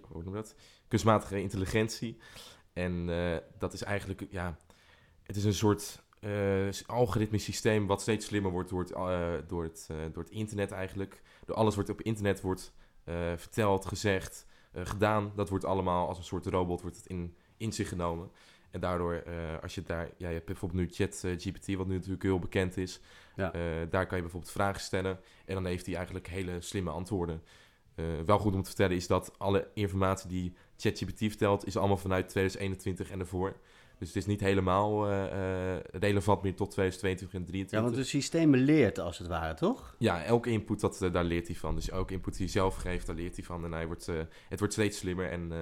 hoe 0.09 0.23
noem 0.23 0.35
dat? 0.35 0.55
Kunstmatige 0.89 1.41
intelligentie. 1.41 2.19
En 2.73 3.07
dat 3.59 3.73
is 3.73 3.83
eigenlijk, 3.83 4.27
ja, 4.31 4.57
het 5.29 5.37
is 5.37 5.45
een 5.45 5.55
soort 5.55 6.03
uh, 6.21 6.69
algoritmisch 6.87 7.45
systeem 7.45 7.87
wat 7.87 8.01
steeds 8.01 8.27
slimmer 8.27 8.51
wordt 8.51 8.71
door 8.71 8.81
het, 8.81 8.91
uh, 8.91 9.33
door, 9.47 9.63
het, 9.63 9.89
uh, 9.91 9.97
door 10.13 10.23
het 10.23 10.33
internet 10.33 10.71
eigenlijk. 10.71 11.23
Door 11.45 11.57
alles 11.57 11.77
wat 11.77 11.89
op 11.89 12.03
internet 12.03 12.41
wordt 12.41 12.73
verteld, 13.37 13.87
gezegd, 13.87 14.47
eh, 14.73 14.87
gedaan. 14.87 15.33
Dat 15.37 15.49
wordt 15.49 15.65
allemaal 15.65 16.09
als 16.09 16.19
een 16.19 16.25
soort 16.25 16.47
robot 16.47 16.81
wordt 16.81 16.97
het 16.97 17.07
in, 17.07 17.35
in 17.57 17.73
zich 17.73 17.89
genomen. 17.89 18.31
En 18.71 18.81
daardoor, 18.81 19.15
eh, 19.15 19.35
als 19.63 19.75
je 19.75 19.83
daar, 19.83 20.11
ja, 20.17 20.29
je 20.29 20.35
hebt 20.35 20.47
bijvoorbeeld 20.47 20.81
nu 20.81 20.89
ChatGPT, 20.93 21.75
wat 21.75 21.87
nu 21.87 21.95
natuurlijk 21.95 22.23
heel 22.23 22.39
bekend 22.39 22.77
is. 22.77 23.01
Ja. 23.37 23.53
Eh, 23.53 23.61
daar 23.91 24.07
kan 24.07 24.17
je 24.17 24.23
bijvoorbeeld 24.23 24.53
vragen 24.53 24.81
stellen 24.81 25.19
en 25.45 25.55
dan 25.55 25.67
heeft 25.67 25.87
hij 25.87 25.95
eigenlijk 25.95 26.29
hele 26.29 26.61
slimme 26.61 26.91
antwoorden. 26.91 27.43
Eh, 27.95 28.05
wel 28.27 28.39
goed 28.39 28.55
om 28.55 28.63
te 28.63 28.69
vertellen 28.69 28.97
is 28.97 29.07
dat 29.07 29.39
alle 29.39 29.69
informatie 29.75 30.29
die 30.29 30.55
ChatGPT 30.77 31.19
vertelt, 31.19 31.67
is 31.67 31.77
allemaal 31.77 31.97
vanuit 31.97 32.29
2021 32.29 33.11
en 33.11 33.21
ervoor. 33.21 33.57
Dus 33.99 34.09
het 34.09 34.17
is 34.17 34.27
niet 34.27 34.41
helemaal 34.41 35.07
eh, 35.09 35.75
eh, 35.77 35.81
relevant 35.93 36.43
meer 36.43 36.55
tot 36.55 36.71
2022 36.71 37.33
en 37.33 37.41
Ja, 37.41 37.65
2023. 37.65 37.81
want 37.81 37.97
het 37.97 38.07
systeem 38.07 38.55
leert 38.55 38.99
als 38.99 39.19
het 39.19 39.27
ware, 39.27 39.55
toch? 39.55 39.95
Ja, 39.99 40.23
elke 40.25 40.51
input, 40.51 40.81
dat, 40.81 41.03
eh, 41.03 41.13
daar 41.13 41.25
leert 41.25 41.47
hij 41.47 41.57
van. 41.57 41.75
Dus 41.75 41.91
elke 41.91 42.13
input 42.13 42.33
die 42.37 42.43
hij 42.43 42.53
zelf 42.53 42.75
geeft, 42.77 43.07
daar 43.07 43.17
leert 43.17 43.37
hij 43.37 43.45
van. 43.45 43.65
En 43.65 43.73
hij 43.73 43.87
wordt, 43.87 44.09
eh, 44.09 44.17
het 44.49 44.59
wordt 44.59 44.75
steeds 44.75 44.99
slimmer. 44.99 45.31
En 45.31 45.53
eh, 45.53 45.59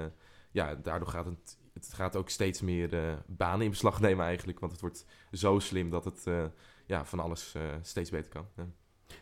ja, 0.51 0.75
daardoor 0.75 1.09
gaat 1.09 1.25
het, 1.27 1.59
het 1.75 1.93
gaat 1.93 2.17
ook 2.17 2.29
steeds 2.29 2.61
meer 2.61 2.95
eh, 2.95 3.15
banen 3.27 3.65
in 3.65 3.71
beslag 3.71 4.01
nemen 4.01 4.25
eigenlijk. 4.25 4.61
Want 4.61 4.73
het 4.73 4.81
wordt 4.81 5.07
zo 5.33 5.59
slim 5.59 5.91
dat 5.91 6.05
het 6.05 6.27
eh, 6.27 6.45
ja, 6.87 7.05
van 7.05 7.21
alles 7.21 7.55
eh, 7.55 7.63
steeds 7.83 8.11
beter 8.11 8.31
kan. 8.31 8.47
Ja. 8.57 8.67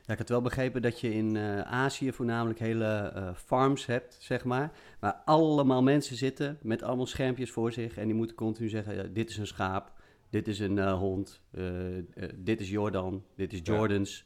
Ja, 0.06 0.12
ik 0.12 0.18
had 0.18 0.28
wel 0.28 0.42
begrepen 0.42 0.82
dat 0.82 1.00
je 1.00 1.14
in 1.14 1.36
eh, 1.36 1.60
Azië 1.60 2.12
voornamelijk 2.12 2.58
hele 2.58 3.12
eh, 3.14 3.34
farms 3.34 3.86
hebt, 3.86 4.16
zeg 4.20 4.44
maar. 4.44 4.72
Waar 4.98 5.22
allemaal 5.24 5.82
mensen 5.82 6.16
zitten 6.16 6.58
met 6.62 6.82
allemaal 6.82 7.06
schermpjes 7.06 7.50
voor 7.50 7.72
zich. 7.72 7.96
En 7.96 8.06
die 8.06 8.14
moeten 8.14 8.36
continu 8.36 8.68
zeggen, 8.68 9.14
dit 9.14 9.30
is 9.30 9.36
een 9.36 9.46
schaap, 9.46 9.92
dit 10.30 10.48
is 10.48 10.58
een 10.58 10.78
eh, 10.78 10.98
hond, 10.98 11.40
dit 12.34 12.60
is 12.60 12.70
Jordan, 12.70 13.24
dit 13.36 13.52
is. 13.52 13.60
Jordans. 13.62 14.24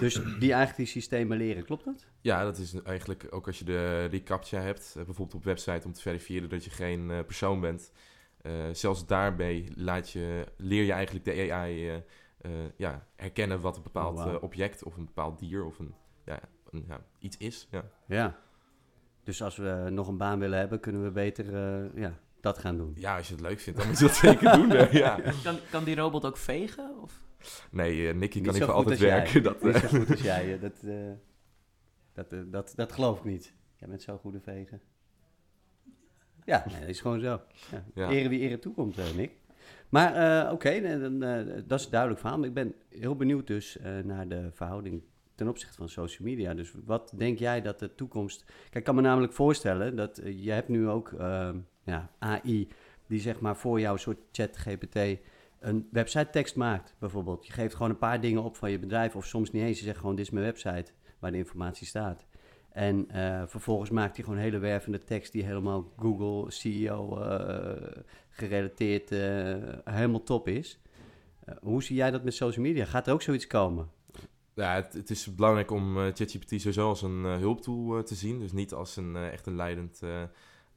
Dus 0.00 0.14
die 0.14 0.52
eigenlijk 0.52 0.76
die 0.76 0.86
systemen 0.86 1.36
leren, 1.36 1.64
klopt 1.64 1.84
dat? 1.84 2.06
Ja, 2.20 2.44
dat 2.44 2.58
is 2.58 2.82
eigenlijk 2.82 3.26
ook 3.30 3.46
als 3.46 3.58
je 3.58 3.64
de 3.64 4.04
reCAPTCHA 4.04 4.60
hebt, 4.60 4.92
bijvoorbeeld 4.94 5.34
op 5.34 5.44
website 5.44 5.86
om 5.86 5.92
te 5.92 6.00
verifiëren 6.00 6.48
dat 6.48 6.64
je 6.64 6.70
geen 6.70 7.24
persoon 7.26 7.60
bent. 7.60 7.92
Zelfs 8.72 9.06
daarbij 9.06 9.68
laat 9.74 10.10
je, 10.10 10.46
leer 10.56 10.84
je 10.84 10.92
eigenlijk 10.92 11.24
de 11.24 11.52
AI 11.52 12.02
ja, 12.76 13.06
herkennen 13.16 13.60
wat 13.60 13.76
een 13.76 13.82
bepaald 13.82 14.18
Oh, 14.18 14.26
eh, 14.34 14.42
object 14.42 14.82
of 14.84 14.96
een 14.96 15.04
bepaald 15.04 15.38
dier 15.38 15.64
of 15.64 15.78
een, 15.78 15.94
ja, 16.24 16.40
een, 16.70 16.84
ja, 16.88 17.00
iets 17.18 17.36
is. 17.36 17.68
Ja. 17.70 17.84
Ja. 18.06 18.38
Dus 19.24 19.42
als 19.42 19.56
we 19.56 19.86
nog 19.90 20.08
een 20.08 20.16
baan 20.16 20.38
willen 20.38 20.58
hebben, 20.58 20.80
kunnen 20.80 21.02
we 21.02 21.10
beter 21.10 21.46
eh, 21.54 22.02
ja, 22.02 22.18
dat 22.40 22.58
gaan 22.58 22.76
doen. 22.76 22.92
ja, 22.96 23.16
als 23.16 23.28
je 23.28 23.34
het 23.34 23.42
leuk 23.42 23.60
vindt, 23.60 23.78
dan 23.78 23.88
moet 23.88 23.98
je 23.98 24.04
dat 24.06 24.14
zeker 24.26 24.52
doen. 24.52 24.70
eh, 24.72 24.92
ja. 24.92 25.18
Kan, 25.44 25.56
kan 25.70 25.84
die 25.84 25.94
robot 25.96 26.24
ook 26.24 26.36
vegen? 26.36 27.00
Of? 27.02 27.24
Nee, 27.70 28.08
eh, 28.08 28.14
Nicky 28.14 28.36
Niet 28.38 28.46
kan 28.46 28.54
even 28.54 28.66
goed 28.66 28.76
altijd 28.76 28.98
jij. 28.98 29.08
werken. 29.08 29.42
Dat, 29.42 29.62
Niet 29.62 29.74
eh, 29.74 29.80
zo 29.80 29.98
goed 29.98 30.10
als 30.10 30.20
jij. 30.22 30.52
eh, 30.54 30.60
Dat, 30.60 30.82
eh, 30.82 31.10
dat, 32.12 32.32
eh, 32.32 32.38
dat, 32.46 32.72
dat 32.76 32.92
geloof 32.92 33.18
ik 33.18 33.24
niet. 33.24 33.54
Jij 33.76 33.88
bent 33.88 34.02
zo 34.02 34.16
goed 34.18 34.34
in 34.34 34.40
vegen. 34.42 34.80
Ja, 36.44 36.64
nee, 36.70 36.80
dat 36.80 36.88
is 36.88 37.00
gewoon 37.00 37.20
zo. 37.20 37.40
Ja. 37.70 37.84
Ja. 37.94 38.08
Ere 38.10 38.28
wie 38.28 38.40
ere 38.40 38.58
toekomt, 38.58 38.98
eh, 38.98 39.10
Nick. 39.16 39.30
Maar 39.88 40.14
eh, 40.14 40.52
oké, 40.52 40.98
dan, 40.98 41.22
eh, 41.22 41.62
dat 41.66 41.80
is 41.80 41.88
duidelijk 41.88 42.20
verhaal. 42.20 42.38
Maar 42.38 42.48
ik 42.48 42.54
ben 42.54 42.74
heel 42.88 43.16
benieuwd 43.16 43.46
dus 43.46 43.78
eh, 43.78 43.98
naar 44.04 44.28
de 44.28 44.48
verhouding 44.52 45.02
ten 45.34 45.48
opzichte 45.48 45.76
van 45.76 45.88
social 45.88 46.28
media. 46.28 46.54
Dus 46.54 46.74
wat 46.84 47.12
denk 47.16 47.38
jij 47.38 47.62
dat 47.62 47.78
de 47.78 47.94
toekomst... 47.94 48.44
Kijk, 48.44 48.74
ik 48.74 48.84
kan 48.84 48.94
me 48.94 49.00
namelijk 49.00 49.32
voorstellen 49.32 49.96
dat 49.96 50.20
je 50.24 50.50
hebt 50.50 50.68
nu 50.68 50.88
ook 50.88 51.12
ehm, 51.12 51.58
ja, 51.84 52.10
AI... 52.18 52.68
die 53.06 53.20
zeg 53.20 53.40
maar 53.40 53.56
voor 53.56 53.80
jou 53.80 53.98
soort 53.98 54.18
chat 54.32 54.56
GPT 54.56 54.98
een 55.62 55.88
website 55.90 56.30
tekst 56.30 56.56
maakt, 56.56 56.94
bijvoorbeeld. 56.98 57.46
Je 57.46 57.52
geeft 57.52 57.74
gewoon 57.74 57.90
een 57.90 57.98
paar 57.98 58.20
dingen 58.20 58.42
op 58.42 58.56
van 58.56 58.70
je 58.70 58.78
bedrijf, 58.78 59.16
of 59.16 59.26
soms 59.26 59.50
niet 59.50 59.62
eens. 59.62 59.78
Je 59.78 59.84
zegt 59.84 59.98
gewoon, 59.98 60.16
dit 60.16 60.24
is 60.24 60.30
mijn 60.30 60.44
website, 60.44 60.92
waar 61.18 61.30
de 61.30 61.36
informatie 61.36 61.86
staat. 61.86 62.26
En 62.72 63.10
eh, 63.10 63.42
vervolgens 63.46 63.90
maakt 63.90 64.16
hij 64.16 64.24
gewoon 64.24 64.40
hele 64.40 64.58
wervende 64.58 65.04
tekst 65.04 65.32
die 65.32 65.44
helemaal 65.44 65.92
Google, 65.98 66.50
CEO 66.50 67.18
eh, 67.20 68.00
gerelateerd, 68.30 69.10
eh, 69.10 69.94
helemaal 69.94 70.22
top 70.22 70.48
is. 70.48 70.80
Hoe 71.60 71.82
zie 71.82 71.96
jij 71.96 72.10
dat 72.10 72.24
met 72.24 72.34
social 72.34 72.64
media? 72.64 72.84
Gaat 72.84 73.06
er 73.06 73.12
ook 73.12 73.22
zoiets 73.22 73.46
komen? 73.46 73.90
Ja, 74.54 74.74
het, 74.74 74.92
het 74.92 75.10
is 75.10 75.34
belangrijk 75.34 75.70
om 75.70 75.96
ChatGPT 75.96 76.48
sowieso 76.48 76.88
als 76.88 77.02
een 77.02 77.22
hulptool 77.24 78.02
te 78.02 78.14
zien. 78.14 78.38
Dus 78.38 78.52
niet 78.52 78.72
als 78.72 78.96
een 78.96 79.16
echt 79.16 79.46
een 79.46 79.56
leidend, 79.56 80.00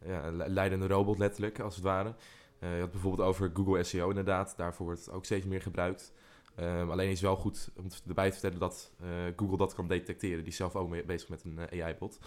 ja, 0.06 0.32
le- 0.32 0.48
leidende 0.48 0.88
robot 0.88 1.18
letterlijk, 1.20 1.60
als 1.60 1.76
het 1.76 1.84
ware. 1.84 2.16
Je 2.60 2.80
had 2.80 2.92
bijvoorbeeld 2.92 3.28
over 3.28 3.52
Google 3.54 3.84
SEO 3.84 4.10
inderdaad. 4.10 4.54
Daarvoor 4.58 4.86
wordt 4.86 5.06
het 5.06 5.14
ook 5.14 5.26
steeds 5.26 5.46
meer 5.46 5.62
gebruikt. 5.62 6.14
Ehm, 6.56 6.90
alleen 6.90 7.10
is 7.10 7.22
wel 7.22 7.36
goed 7.36 7.70
om 7.76 7.86
erbij 8.08 8.28
te 8.28 8.32
vertellen 8.34 8.60
dat 8.60 8.92
eh, 9.02 9.08
Google 9.36 9.58
dat 9.58 9.74
kan 9.74 9.88
detecteren. 9.88 10.38
Die 10.38 10.48
is 10.48 10.56
zelf 10.56 10.76
ook 10.76 10.90
mee 10.90 11.04
bezig 11.04 11.30
met 11.30 11.44
een 11.44 11.60
eh, 11.60 11.84
AI-bot. 11.84 12.20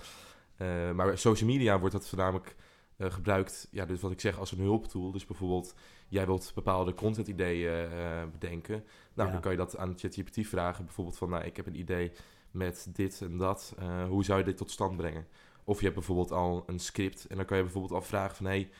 Eh, 0.57 0.91
maar 0.93 1.19
social 1.19 1.49
media 1.51 1.79
wordt 1.79 1.95
dat 1.95 2.09
voornamelijk 2.09 2.57
eh, 2.97 3.11
gebruikt, 3.11 3.69
ja, 3.71 3.85
dus 3.85 4.01
wat 4.01 4.11
ik 4.11 4.21
zeg, 4.21 4.39
als 4.39 4.53
een 4.53 4.59
hulptool. 4.59 5.11
Dus 5.13 5.27
bijvoorbeeld, 5.27 5.75
jij 6.09 6.27
wilt 6.27 6.53
bepaalde 6.55 6.95
content-ideeën 6.95 7.89
bedenken. 8.33 8.85
Nou, 9.15 9.27
Ja. 9.29 9.33
dan 9.33 9.41
kan 9.43 9.51
je 9.53 9.59
dat 9.59 9.77
aan 9.77 9.99
ChatGPT 9.99 10.47
vragen. 10.47 10.85
Bijvoorbeeld 10.85 11.19
van, 11.19 11.29
nou, 11.31 11.45
ik 11.45 11.57
heb 11.57 11.67
een 11.67 11.79
idee 11.79 12.13
met 12.51 12.89
dit 12.93 13.21
en 13.21 13.37
dat. 13.37 13.75
Hoe 14.09 14.25
zou 14.25 14.39
je 14.39 14.45
dit 14.45 14.57
tot 14.57 14.71
stand 14.71 14.97
brengen? 14.97 15.27
Of 15.65 15.79
je 15.79 15.83
hebt 15.83 15.97
bijvoorbeeld 15.97 16.33
al 16.33 16.63
een 16.67 16.79
script 16.79 17.27
en 17.27 17.37
dan 17.37 17.45
kan 17.45 17.57
je 17.57 17.63
bijvoorbeeld 17.63 17.93
al 17.93 18.03
vragen 18.03 18.37
van... 18.37 18.47
Hey, 18.47 18.71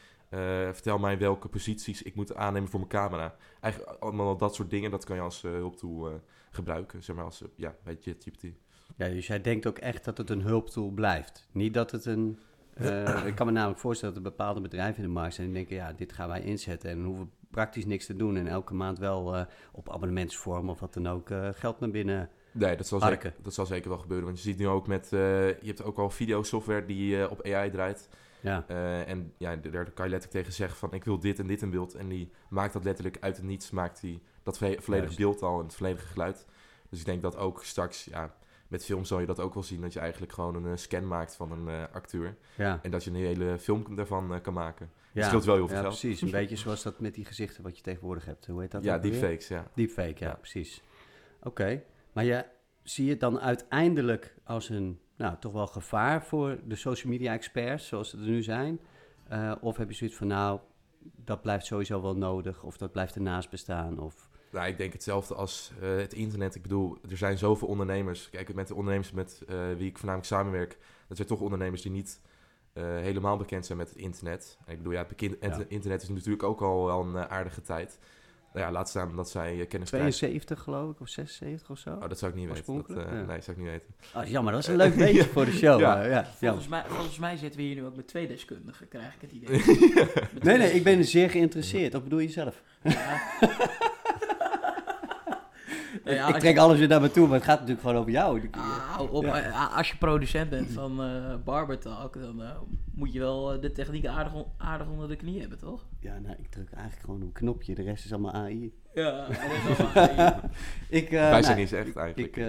vertel 0.73 0.99
mij 0.99 1.19
welke 1.19 1.49
posities 1.49 2.03
ik 2.03 2.15
moet 2.15 2.35
aannemen 2.35 2.69
voor 2.69 2.79
mijn 2.79 2.91
camera. 2.91 3.37
Eigenlijk 3.61 3.97
allemaal 4.01 4.37
dat 4.37 4.55
soort 4.55 4.71
dingen, 4.71 4.91
dat 4.91 5.05
kan 5.05 5.17
je 5.17 5.23
als 5.23 5.45
eh, 5.45 5.51
hulptool 5.51 6.09
eh, 6.09 6.15
gebruiken, 6.51 7.03
zeg 7.03 7.17
maar, 7.17 7.25
als, 7.25 7.43
eh, 7.43 7.49
ja, 7.57 7.75
bij 7.85 7.97
ChatGPT. 8.01 8.43
Ja, 8.97 9.09
dus 9.09 9.27
jij 9.27 9.41
denkt 9.41 9.67
ook 9.67 9.79
echt 9.79 10.05
dat 10.05 10.19
het 10.19 10.31
een 10.31 10.43
hulptool 10.43 10.91
blijft. 10.91 11.49
Niet 11.53 11.75
dat 11.75 11.91
het 11.91 12.05
een... 12.05 12.39
eh, 12.75 13.27
ik 13.27 13.35
kan 13.35 13.47
me 13.47 13.53
namelijk 13.53 13.81
voorstellen 13.81 14.15
dat 14.15 14.25
er 14.25 14.31
bepaalde 14.31 14.61
bedrijven 14.61 15.03
in 15.03 15.09
de 15.09 15.15
markt 15.15 15.35
zijn 15.35 15.47
die 15.47 15.57
denken, 15.57 15.77
ja, 15.77 15.93
dit 15.93 16.13
gaan 16.13 16.29
wij 16.29 16.41
inzetten 16.43 16.91
en 16.91 16.97
dan 16.97 17.07
hoeven 17.07 17.25
we 17.25 17.47
praktisch 17.51 17.87
niks 17.87 18.07
te 18.07 18.17
doen 18.17 18.37
en 18.37 18.47
elke 18.47 18.75
maand 18.75 18.99
wel 18.99 19.37
eh, 19.37 19.45
op 19.73 19.91
abonnementsvorm 19.93 20.69
of 20.71 20.81
wat 20.81 20.95
dan 20.95 21.09
ook 21.09 21.31
eh, 21.31 21.49
geld 21.53 21.81
naar 21.81 21.91
binnen. 21.91 22.31
Nee, 22.53 22.77
dat 22.77 22.87
zal, 22.87 23.01
zeker, 23.01 23.35
dat 23.43 23.55
zal 23.55 23.67
zeker 23.67 23.89
wel 23.89 23.99
gebeuren. 23.99 24.27
Want 24.27 24.39
je 24.43 24.49
ziet 24.49 24.59
nu 24.59 24.69
ook 24.69 24.87
met... 24.87 25.13
eh, 25.13 25.49
je 25.49 25.67
hebt 25.67 25.83
ook 25.83 25.99
al 25.99 26.11
videosoftware 26.11 26.85
die 26.87 27.23
eh, 27.23 27.31
op 27.31 27.43
AI 27.47 27.71
draait. 27.71 28.09
Ja, 28.41 28.65
Eh, 28.69 29.09
en 29.09 29.33
ja, 29.39 29.57
daar 29.57 29.91
kan 29.91 30.05
je 30.05 30.11
letterlijk 30.11 30.31
tegen 30.31 30.53
zeggen 30.53 30.79
van... 30.79 30.93
ik 30.93 31.05
wil 31.05 31.19
dit 31.19 31.39
en 31.39 31.47
dit 31.47 31.63
in 31.63 31.71
beeld. 31.71 31.95
En 31.95 32.09
die 32.09 32.31
maakt 32.49 32.73
dat 32.73 32.85
letterlijk 32.85 33.17
uit 33.21 33.37
het 33.37 33.45
niets. 33.47 33.71
Maakt 33.71 34.01
die 34.01 34.23
dat 34.43 34.59
vo- 34.59 34.75
volledige 34.79 35.17
beeld 35.17 35.43
al 35.43 35.59
en 35.59 35.65
het 35.65 35.75
volledige 35.75 36.07
geluid. 36.07 36.47
Dus 36.91 37.01
ik 37.01 37.07
denk 37.07 37.23
dat 37.23 37.37
ook 37.37 37.65
straks... 37.65 38.05
Ja, 38.05 38.35
met 38.69 38.85
film 38.85 39.05
zal 39.05 39.21
je 39.21 39.27
dat 39.27 39.41
ook 39.41 39.55
wel 39.55 39.63
zien. 39.63 39.81
Dat 39.81 39.93
je 39.93 39.99
eigenlijk 40.01 40.33
gewoon 40.33 40.55
een 40.55 40.67
eh, 40.67 40.77
scan 40.77 41.07
maakt 41.07 41.37
van 41.37 41.53
een 41.53 41.69
eh, 41.69 41.95
acteur. 41.95 42.37
ja. 42.57 42.79
En 42.83 42.91
dat 42.91 43.05
je 43.05 43.11
een 43.11 43.17
hele 43.17 43.59
film 43.59 43.95
daarvan 43.97 44.41
kan 44.43 44.53
maken. 44.55 44.91
ja. 45.13 45.27
scheelt 45.27 45.45
wel 45.45 45.55
heel 45.55 45.67
veel 45.67 45.77
ja, 45.77 45.83
geld. 45.83 45.99
precies. 46.01 46.21
Een 46.23 46.31
beetje 46.41 46.57
zoals 46.57 46.83
dat 46.83 47.01
met 47.01 47.15
die 47.15 47.25
gezichten 47.25 47.63
wat 47.63 47.77
je 47.77 47.83
tegenwoordig 47.83 48.25
hebt. 48.25 48.47
Hoe 48.47 48.61
heet 48.61 48.71
dat? 48.71 48.85
ja, 48.85 48.99
deepfakes, 48.99 49.49
ja. 49.49 49.71
Deepfake, 49.75 50.25
ja, 50.25 50.29
Ja. 50.29 50.35
precies. 50.35 50.83
Oké, 51.43 51.83
maar 52.13 52.25
je, 52.25 52.45
zie 52.83 53.05
je 53.05 53.11
het 53.11 53.21
dan 53.21 53.41
uiteindelijk 53.41 54.35
als 54.45 54.69
een, 54.69 55.01
nou, 55.19 55.37
toch 55.41 55.53
wel 55.53 55.67
gevaar 55.67 56.25
voor 56.25 56.59
de 56.65 56.77
social 56.77 57.13
media 57.13 57.33
experts, 57.33 57.87
zoals 57.87 58.11
ze 58.11 58.17
er 58.17 58.23
nu 58.23 58.43
zijn? 58.43 58.81
Eh, 59.29 59.53
of 59.61 59.77
heb 59.77 59.89
je 59.89 59.95
zoiets 59.95 60.17
van, 60.17 60.27
nou, 60.27 60.61
dat 61.01 61.43
blijft 61.43 61.67
sowieso 61.67 62.03
wel 62.03 62.17
nodig, 62.17 62.63
of 62.63 62.77
dat 62.77 62.93
blijft 62.93 63.15
ernaast 63.15 63.51
bestaan, 63.51 63.99
of... 63.99 64.29
Nou, 64.53 64.69
ik 64.69 64.77
denk 64.77 64.93
hetzelfde 64.93 65.35
als 65.35 65.73
eh, 65.81 65.97
het 65.97 66.13
internet. 66.13 66.55
Ik 66.55 66.63
bedoel, 66.63 66.99
er 67.11 67.17
zijn 67.17 67.39
zoveel 67.39 67.69
ondernemers. 67.69 68.31
Kijk, 68.31 68.55
met 68.55 68.69
de 68.69 68.75
ondernemers 68.75 69.13
met 69.13 69.43
eh, 69.49 69.57
wie 69.77 69.89
ik 69.89 69.97
voornamelijk 69.97 70.29
samenwerk, 70.29 70.79
dat 71.09 71.17
zijn 71.17 71.29
toch 71.29 71.41
ondernemers 71.41 71.83
die 71.83 71.91
niet 71.93 72.21
helemaal 72.79 73.37
bekend 73.37 73.67
zijn 73.67 73.79
met 73.79 73.89
het 73.89 73.99
internet. 73.99 74.59
En 74.65 74.73
ik 74.73 74.79
bedoel, 74.79 74.93
ja, 74.93 75.07
het 75.09 75.41
Ja. 75.41 75.65
internet 75.69 76.03
is 76.03 76.09
natuurlijk 76.09 76.43
ook 76.43 76.61
al 76.61 76.85
wel 76.85 77.01
een 77.03 77.17
aardige 77.17 77.63
tijd. 77.63 77.99
Nou 78.53 78.67
ja, 78.67 78.73
laat 78.73 78.89
staan 78.89 79.17
dat 79.17 79.31
zij 79.31 79.61
eh, 79.61 79.69
kennis 79.69 79.89
krijgen. 79.89 80.11
72 80.11 80.61
geloof 80.61 80.91
ik, 80.91 81.01
of 81.01 81.09
76 81.09 81.71
of 81.71 81.79
zo? 81.79 81.91
Oh, 81.91 82.09
dat 82.09 82.19
zou 82.19 82.33
ik 82.33 82.39
niet 82.39 82.49
weten. 82.49 82.77
Dat, 82.77 82.89
eh, 82.97 83.05
ja. 83.05 83.11
Nee, 83.13 83.27
dat 83.27 83.45
zou 83.45 83.57
ik 83.57 83.63
niet 83.63 83.73
weten. 83.73 83.95
Oh, 84.15 84.27
jammer, 84.27 84.53
dat 84.53 84.63
is 84.63 84.69
een 84.69 84.77
leuk 84.85 84.97
beetje 84.97 85.25
voor 85.25 85.45
de 85.45 85.53
show. 85.53 85.81
Ja. 85.81 85.95
maar 85.95 86.09
ja, 86.09 86.11
jammer. 86.11 86.33
Volgens, 86.39 86.69
mij, 86.69 86.85
volgens 86.87 87.19
mij 87.19 87.37
zitten 87.37 87.61
we 87.61 87.67
hier 87.67 87.75
nu 87.75 87.85
ook 87.85 87.97
met 87.97 88.09
twee 88.09 88.27
deskundigen, 88.27 88.89
krijg 88.89 89.15
ik 89.15 89.21
het 89.21 89.33
idee. 89.33 89.63
Nee, 90.43 90.59
nee, 90.59 90.73
ik 90.73 90.85
ben 90.85 91.05
zeer 91.05 91.31
geïnteresseerd. 91.31 91.95
Of 91.95 92.03
bedoel 92.03 92.19
je 92.19 92.29
zelf? 92.29 92.63
Ja. 96.09 96.15
Nou 96.15 96.29
ja, 96.29 96.35
ik 96.35 96.41
trek 96.41 96.55
je- 96.55 96.61
alles 96.61 96.79
weer 96.79 96.89
naar 96.89 97.01
me 97.01 97.11
toe, 97.11 97.27
maar 97.27 97.37
het 97.37 97.45
gaat 97.45 97.55
natuurlijk 97.61 97.81
gewoon 97.87 98.01
over 98.01 98.11
jou. 98.13 98.49
Ah, 98.51 99.01
op- 99.13 99.27
als 99.77 99.89
je 99.91 99.97
producent 99.97 100.51
bent 100.51 100.71
van 100.71 101.03
eh 101.03 101.35
Barber 101.45 101.79
Talk, 101.79 102.21
dan 102.21 102.43
eh, 102.43 102.49
moet 102.95 103.13
je 103.13 103.19
wel 103.19 103.53
eh, 103.53 103.61
de 103.61 103.73
techniek 103.73 104.07
aardig, 104.07 104.35
on- 104.35 104.47
aardig 104.59 104.87
onder 104.89 105.09
de 105.09 105.17
knie 105.17 105.41
hebben, 105.41 105.59
toch? 105.59 105.85
Ja, 106.01 106.19
nou, 106.19 106.35
ik 106.39 106.51
druk 106.51 106.71
eigenlijk 106.73 107.05
gewoon 107.05 107.21
een 107.21 107.33
knopje. 107.33 107.75
De 107.75 107.83
rest 107.83 108.05
is 108.05 108.13
allemaal 108.13 108.33
AI. 108.33 108.73
Ja, 108.95 109.27
dat 109.27 109.31
is 109.71 109.77
wel 109.77 109.87
waar. 109.95 110.41
Ik, 110.89 111.05
eh, 111.05 111.11
Wij 111.11 111.31
nou, 111.31 111.43
zijn 111.43 111.57
niet 111.59 111.73
eens 111.73 111.87
echt 111.87 111.97
eigenlijk. 111.97 112.37
Ik, 112.37 112.47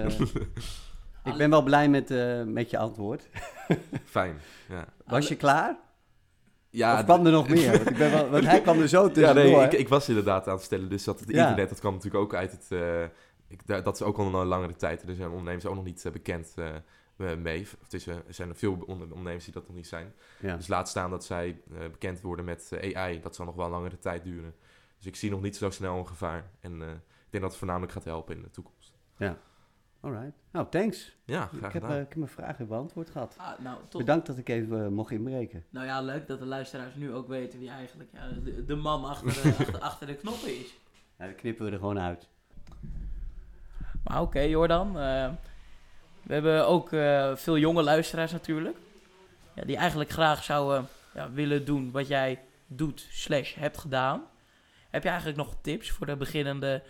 ik 1.32 1.38
ben 1.38 1.50
wel 1.50 1.63
blij 1.63 1.89
met, 1.89 2.12
eh, 2.12 2.43
met 2.43 2.69
je 2.69 2.78
antwoord. 2.78 3.28
Fijn, 4.06 4.36
ja. 4.69 4.86
Was 5.06 5.28
je 5.28 5.36
klaar? 5.36 5.78
Ja, 6.72 6.93
of 7.00 7.04
kwam 7.04 7.26
er 7.26 7.32
nog 7.32 7.48
meer? 7.50 7.72
Want, 7.72 7.89
ik 7.89 7.98
ben 7.98 8.12
wel, 8.12 8.30
want 8.30 8.45
hij 8.45 8.62
kwam 8.62 8.80
er 8.82 8.88
zo 8.88 9.04
Ja, 9.08 9.10
tussendoor. 9.13 9.43
nee, 9.43 9.63
ik, 9.65 9.74
ik 9.74 9.88
was 9.89 10.10
inderdaad 10.10 10.45
aan 10.48 10.52
het 10.54 10.62
vertellen. 10.62 10.89
Dus 10.89 11.04
dat 11.04 11.19
het 11.19 11.30
Ja. 11.30 11.41
internet, 11.41 11.69
dat 11.69 11.80
kwam 11.80 11.93
natuurlijk 11.93 12.24
ook 12.24 12.34
uit 12.36 12.52
het... 12.52 12.65
eh, 12.69 12.80
ik, 13.49 13.67
dat 13.67 13.95
is 13.95 14.01
ook 14.01 14.17
al 14.17 14.35
een 14.41 14.47
langere 14.47 14.75
tijd. 14.75 15.03
Er 15.09 15.15
zijn 15.15 15.29
ondernemers 15.29 15.65
ook 15.65 15.75
nog 15.75 15.83
niet 15.83 16.05
eh, 16.05 16.12
bekend 16.12 16.53
eh, 16.55 16.75
eh, 16.75 17.38
mee. 17.38 17.67
Het 17.81 17.93
is, 17.93 18.07
er 18.07 18.23
zijn 18.27 18.49
er 18.49 18.55
veel 18.55 18.73
onder- 18.88 19.07
ondernemers 19.12 19.43
die 19.43 19.53
dat 19.53 19.67
nog 19.67 19.75
niet 19.75 19.88
zijn. 19.88 20.13
Ja. 20.39 20.55
Dus 20.55 20.67
laat 20.67 20.89
staan 20.89 21.09
dat 21.09 21.25
zij 21.25 21.62
eh, 21.71 21.79
bekend 21.79 22.21
worden 22.21 22.45
met 22.45 22.69
AI. 22.95 23.19
Dat 23.21 23.35
zal 23.35 23.45
nog 23.45 23.55
wel 23.55 23.65
een 23.65 23.71
langere 23.71 23.97
tijd 23.99 24.23
duren. 24.23 24.55
Dus 24.97 25.05
ik 25.05 25.15
zie 25.15 25.29
nog 25.29 25.41
niet 25.41 25.55
zo 25.57 25.69
snel 25.69 25.97
een 25.97 26.07
gevaar. 26.07 26.49
En 26.59 26.81
eh, 26.81 26.88
ik 26.91 26.95
denk 27.29 27.43
dat 27.43 27.51
het 27.51 27.55
voornamelijk 27.55 27.91
gaat 27.91 28.03
helpen 28.03 28.35
in 28.35 28.41
de 28.41 28.49
toekomst. 28.49 28.97
Alright. 30.01 30.33
Nou, 30.51 30.67
thanks. 30.69 31.15
Ja, 31.25 31.45
graag 31.45 31.53
Ik 31.53 31.62
heb, 31.62 31.71
gedaan. 31.71 31.89
eh, 31.91 32.01
ik 32.01 32.07
heb 32.09 32.17
mijn 32.17 32.29
vragen 32.31 32.67
beantwoord 32.67 33.09
gehad. 33.09 33.35
Ah, 33.38 33.59
nou. 33.59 33.77
Bedankt 33.91 34.25
dat 34.27 34.38
ik 34.38 34.49
even 34.49 34.93
mocht 34.93 35.12
inbreken. 35.12 35.65
Nou 35.69 35.85
ja, 35.85 36.01
leuk 36.01 36.27
dat 36.27 36.39
de 36.39 36.45
luisteraars 36.45 36.95
nu 36.95 37.13
ook 37.13 37.27
weten 37.27 37.59
wie 37.59 37.69
eigenlijk 37.69 38.09
ja, 38.13 38.29
de, 38.43 38.65
de 38.65 38.75
man 38.75 39.05
achter 39.05 39.33
de, 39.33 39.49
achter, 39.59 39.79
achter 39.79 40.07
de 40.07 40.15
knoppen 40.15 40.59
is. 40.59 40.77
Ja, 41.17 41.25
dan 41.25 41.35
knippen 41.35 41.65
we 41.65 41.71
er 41.71 41.77
gewoon 41.77 41.99
uit. 41.99 42.27
Oké, 44.17 44.39
Jordan. 44.39 44.88
eh, 44.88 45.30
we 46.24 46.34
hebben 46.34 46.67
ook 46.67 46.91
eh, 46.91 47.36
veel 47.36 47.58
jonge 47.58 47.84
luisteraars 47.84 48.32
natuurlijk. 48.32 48.78
Ja, 49.56 49.63
die 49.63 49.78
eigenlijk 49.78 50.10
graag 50.10 50.43
zouden 50.43 50.88
ja, 51.13 51.32
willen 51.32 51.65
doen 51.65 51.91
wat 51.91 52.08
jij 52.08 52.39
doet, 52.67 53.08
slash 53.10 53.56
hebt 53.56 53.78
gedaan. 53.78 54.24
Heb 54.89 55.04
je 55.04 55.10
eigenlijk 55.10 55.38
nog 55.38 55.56
tips 55.62 55.91
voor 55.91 56.06
de 56.06 56.15
beginnende 56.15 56.84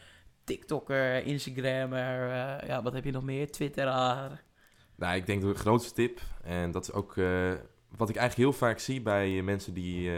TikToker, 0.44 1.26
Instagrammer, 1.26 2.30
eh, 2.30 2.68
ja, 2.68 2.82
wat 2.82 2.94
heb 2.94 3.04
je 3.04 3.12
nog 3.12 3.24
meer? 3.24 3.52
Twitteraar. 3.52 4.44
Nou, 4.96 5.16
ik 5.16 5.26
denk 5.26 5.42
de 5.42 5.54
grootste 5.54 5.94
tip, 5.94 6.20
en 6.44 6.72
dat 6.72 6.84
is 6.84 6.92
ook 6.92 7.14
wat 7.98 8.10
ik 8.10 8.16
eigenlijk 8.16 8.36
heel 8.36 8.54
vaak 8.54 8.80
zie 8.80 9.02
bij 9.02 9.42
mensen 9.42 9.74
die, 9.74 10.12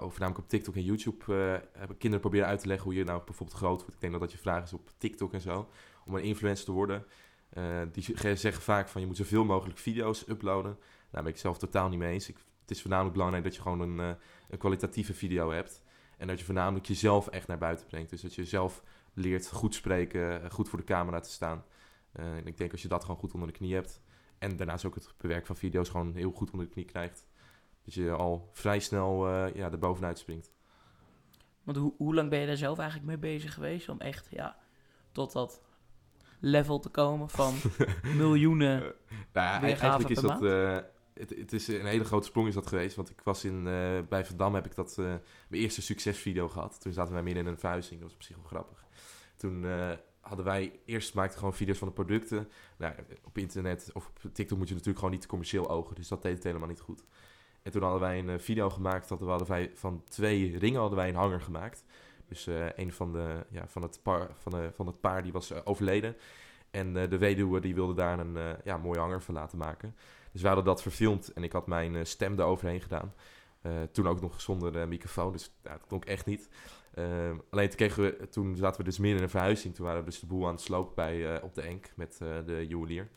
ook 0.00 0.10
voornamelijk 0.10 0.38
op 0.38 0.48
TikTok 0.48 0.76
en 0.76 0.82
YouTube, 0.82 1.62
kinderen 1.86 2.20
proberen 2.20 2.46
uit 2.46 2.60
te 2.60 2.66
leggen 2.66 2.84
hoe 2.86 2.94
je 2.94 3.04
nou 3.04 3.22
bijvoorbeeld 3.24 3.58
groot 3.58 3.78
wordt. 3.78 3.94
Ik 3.94 4.00
denk 4.00 4.12
dat 4.12 4.20
dat 4.20 4.32
je 4.32 4.38
vraag 4.38 4.62
is 4.62 4.72
op 4.72 4.90
TikTok 4.98 5.32
en 5.32 5.40
zo, 5.40 5.68
om 6.06 6.14
een 6.14 6.22
influencer 6.22 6.64
te 6.64 6.72
worden. 6.72 7.06
Eh, 7.50 7.80
die 7.92 8.02
ge- 8.02 8.36
zeggen 8.36 8.62
vaak 8.62 8.88
van 8.88 9.00
je 9.00 9.06
moet 9.06 9.16
zoveel 9.16 9.44
mogelijk 9.44 9.78
video's 9.78 10.24
uploaden. 10.28 10.78
Daar 11.10 11.22
ben 11.22 11.32
ik 11.32 11.38
zelf 11.38 11.58
totaal 11.58 11.88
niet 11.88 11.98
mee 11.98 12.12
eens. 12.12 12.28
Ik, 12.28 12.36
het 12.60 12.70
is 12.70 12.80
voornamelijk 12.80 13.14
belangrijk 13.14 13.44
dat 13.44 13.54
je 13.54 13.62
gewoon 13.62 13.80
een, 13.80 14.00
eh, 14.50 14.58
kwalitatieve 14.58 15.14
video 15.14 15.50
hebt. 15.50 15.82
En 16.18 16.26
dat 16.26 16.38
je 16.38 16.44
voornamelijk 16.44 16.86
jezelf 16.86 17.28
echt 17.28 17.46
naar 17.46 17.58
buiten 17.58 17.86
brengt. 17.86 18.10
Dus 18.10 18.20
dat 18.20 18.34
je 18.34 18.44
zelf 18.44 18.82
leert 19.14 19.50
goed 19.50 19.74
spreken, 19.74 20.42
eh, 20.42 20.50
goed 20.50 20.68
voor 20.68 20.78
de 20.78 20.84
camera 20.84 21.20
te 21.20 21.30
staan. 21.30 21.64
En 22.12 22.46
ik 22.46 22.56
denk 22.56 22.72
als 22.72 22.82
je 22.82 22.88
dat 22.88 23.02
gewoon 23.02 23.16
goed 23.16 23.32
onder 23.34 23.48
de 23.48 23.54
knie 23.54 23.74
hebt. 23.74 24.00
En 24.38 24.56
daarnaast 24.56 24.84
ook 24.84 24.94
het 24.94 25.14
bewerken 25.18 25.46
van 25.46 25.56
video's 25.56 25.88
gewoon 25.88 26.14
heel 26.14 26.30
goed 26.30 26.50
onder 26.50 26.66
de 26.66 26.72
knie 26.72 26.84
krijgt. 26.84 27.26
Dat 27.84 27.94
je 27.94 28.10
al 28.10 28.48
vrij 28.52 28.80
snel 28.80 29.28
ja, 29.46 29.70
bovenuit 29.70 30.18
springt. 30.18 30.52
Want 31.62 31.76
hoe, 31.76 31.94
hoe 31.96 32.14
lang 32.14 32.30
ben 32.30 32.40
je 32.40 32.46
daar 32.46 32.56
zelf 32.56 32.78
eigenlijk 32.78 33.08
mee 33.08 33.18
bezig 33.18 33.54
geweest 33.54 33.88
om 33.88 34.00
echt 34.00 34.26
ja, 34.30 34.56
tot 35.12 35.32
dat 35.32 35.62
level 36.44 36.78
te 36.78 36.88
komen 36.88 37.28
van 37.28 37.54
miljoenen? 38.16 38.80
Nou 38.80 38.92
ja, 39.32 39.60
eigenlijk 39.60 40.08
is 40.08 40.20
dat... 40.20 40.42
eh, 40.42 40.76
het, 41.14 41.30
het 41.36 41.52
is 41.52 41.68
een 41.68 41.86
hele 41.86 42.04
grote 42.04 42.26
sprong 42.26 42.48
is 42.48 42.54
dat 42.54 42.66
geweest. 42.66 42.96
Want 42.96 43.10
ik 43.10 43.20
was 43.24 43.44
in, 43.44 43.66
eh, 43.66 43.98
bij 44.08 44.24
Van 44.24 44.36
Dam 44.36 44.54
heb 44.54 44.66
ik 44.66 44.74
dat, 44.74 44.98
eh, 44.98 45.04
mijn 45.48 45.62
eerste 45.62 45.82
succesvideo 45.82 46.48
gehad. 46.48 46.80
Toen 46.80 46.92
zaten 46.92 47.14
wij 47.14 47.22
midden 47.22 47.44
in 47.44 47.50
een 47.50 47.58
verhuizing. 47.58 48.00
Dat 48.00 48.08
was 48.08 48.16
op 48.18 48.22
zich 48.22 48.36
wel 48.36 48.44
grappig. 48.44 48.84
Toen 49.36 49.64
eh, 49.64 49.90
hadden 50.20 50.44
wij... 50.44 50.80
Eerst 50.84 51.14
maakten 51.14 51.38
gewoon 51.38 51.54
video's 51.54 51.78
van 51.78 51.88
de 51.88 51.94
producten. 51.94 52.48
Nou, 52.76 52.94
op 53.24 53.38
internet 53.38 53.90
of 53.92 54.06
op 54.06 54.32
TikTok 54.32 54.58
moet 54.58 54.68
je 54.68 54.74
natuurlijk 54.74 54.98
gewoon 55.04 55.14
niet 55.14 55.26
commercieel 55.26 55.70
ogen. 55.70 55.94
Dus 55.94 56.08
dat 56.08 56.22
deed 56.22 56.34
het 56.34 56.44
helemaal 56.44 56.68
niet 56.68 56.80
goed. 56.80 57.04
En 57.62 57.72
toen 57.72 57.82
hadden 57.82 58.00
wij 58.00 58.18
een 58.18 58.28
eh, 58.30 58.38
video 58.38 58.70
gemaakt. 58.70 59.08
Dat 59.08 59.18
we 59.18 59.24
hadden 59.24 59.48
wij 59.48 59.70
van 59.74 60.02
twee 60.04 60.58
ringen 60.58 60.80
hadden 60.80 60.98
wij 60.98 61.08
een 61.08 61.14
hanger 61.14 61.40
gemaakt. 61.40 61.84
Dus 62.28 62.46
eh, 62.46 62.66
een 62.76 62.92
van, 62.92 63.12
de, 63.12 63.46
ja, 63.50 63.66
van, 63.68 63.82
het 63.82 64.00
paar, 64.02 64.28
van, 64.38 64.52
de, 64.52 64.70
van 64.74 64.86
het 64.86 65.00
paar 65.00 65.22
die 65.22 65.32
was 65.32 65.50
eh, 65.50 65.58
overleden. 65.64 66.16
En 66.70 66.96
eh, 66.96 67.10
de 67.10 67.18
weduwe 67.18 67.60
die 67.60 67.74
wilde 67.74 67.94
daar 67.94 68.18
een 68.18 68.56
ja, 68.64 68.76
mooie 68.76 68.98
hanger 68.98 69.22
van 69.22 69.34
laten 69.34 69.58
maken. 69.58 69.94
Dus 70.32 70.40
we 70.40 70.46
hadden 70.46 70.64
dat 70.64 70.82
verfilmd 70.82 71.32
en 71.32 71.42
ik 71.42 71.52
had 71.52 71.66
mijn 71.66 72.06
stem 72.06 72.38
eroverheen 72.38 72.80
gedaan. 72.80 73.14
Toen 73.92 74.08
ook 74.08 74.20
nog 74.20 74.40
zonder 74.40 74.88
microfoon, 74.88 75.32
dus 75.32 75.54
ja, 75.62 75.70
dat 75.70 75.86
klonk 75.86 76.04
echt 76.04 76.26
niet. 76.26 76.48
Alleen 77.50 77.68
toen, 77.68 77.76
kregen 77.76 78.02
we, 78.02 78.28
toen 78.28 78.56
zaten 78.56 78.78
we 78.78 78.84
dus 78.84 78.98
midden 78.98 79.18
in 79.18 79.24
een 79.24 79.30
verhuizing. 79.30 79.74
Toen 79.74 79.84
waren 79.84 80.00
we 80.00 80.10
dus 80.10 80.20
de 80.20 80.26
boel 80.26 80.46
aan 80.46 80.52
het 80.52 80.60
slopen 80.60 80.94
bij, 80.94 81.42
op 81.42 81.54
de 81.54 81.62
Enk 81.62 81.92
met 81.96 82.18
de 82.18 82.66
juwelier. 82.68 83.08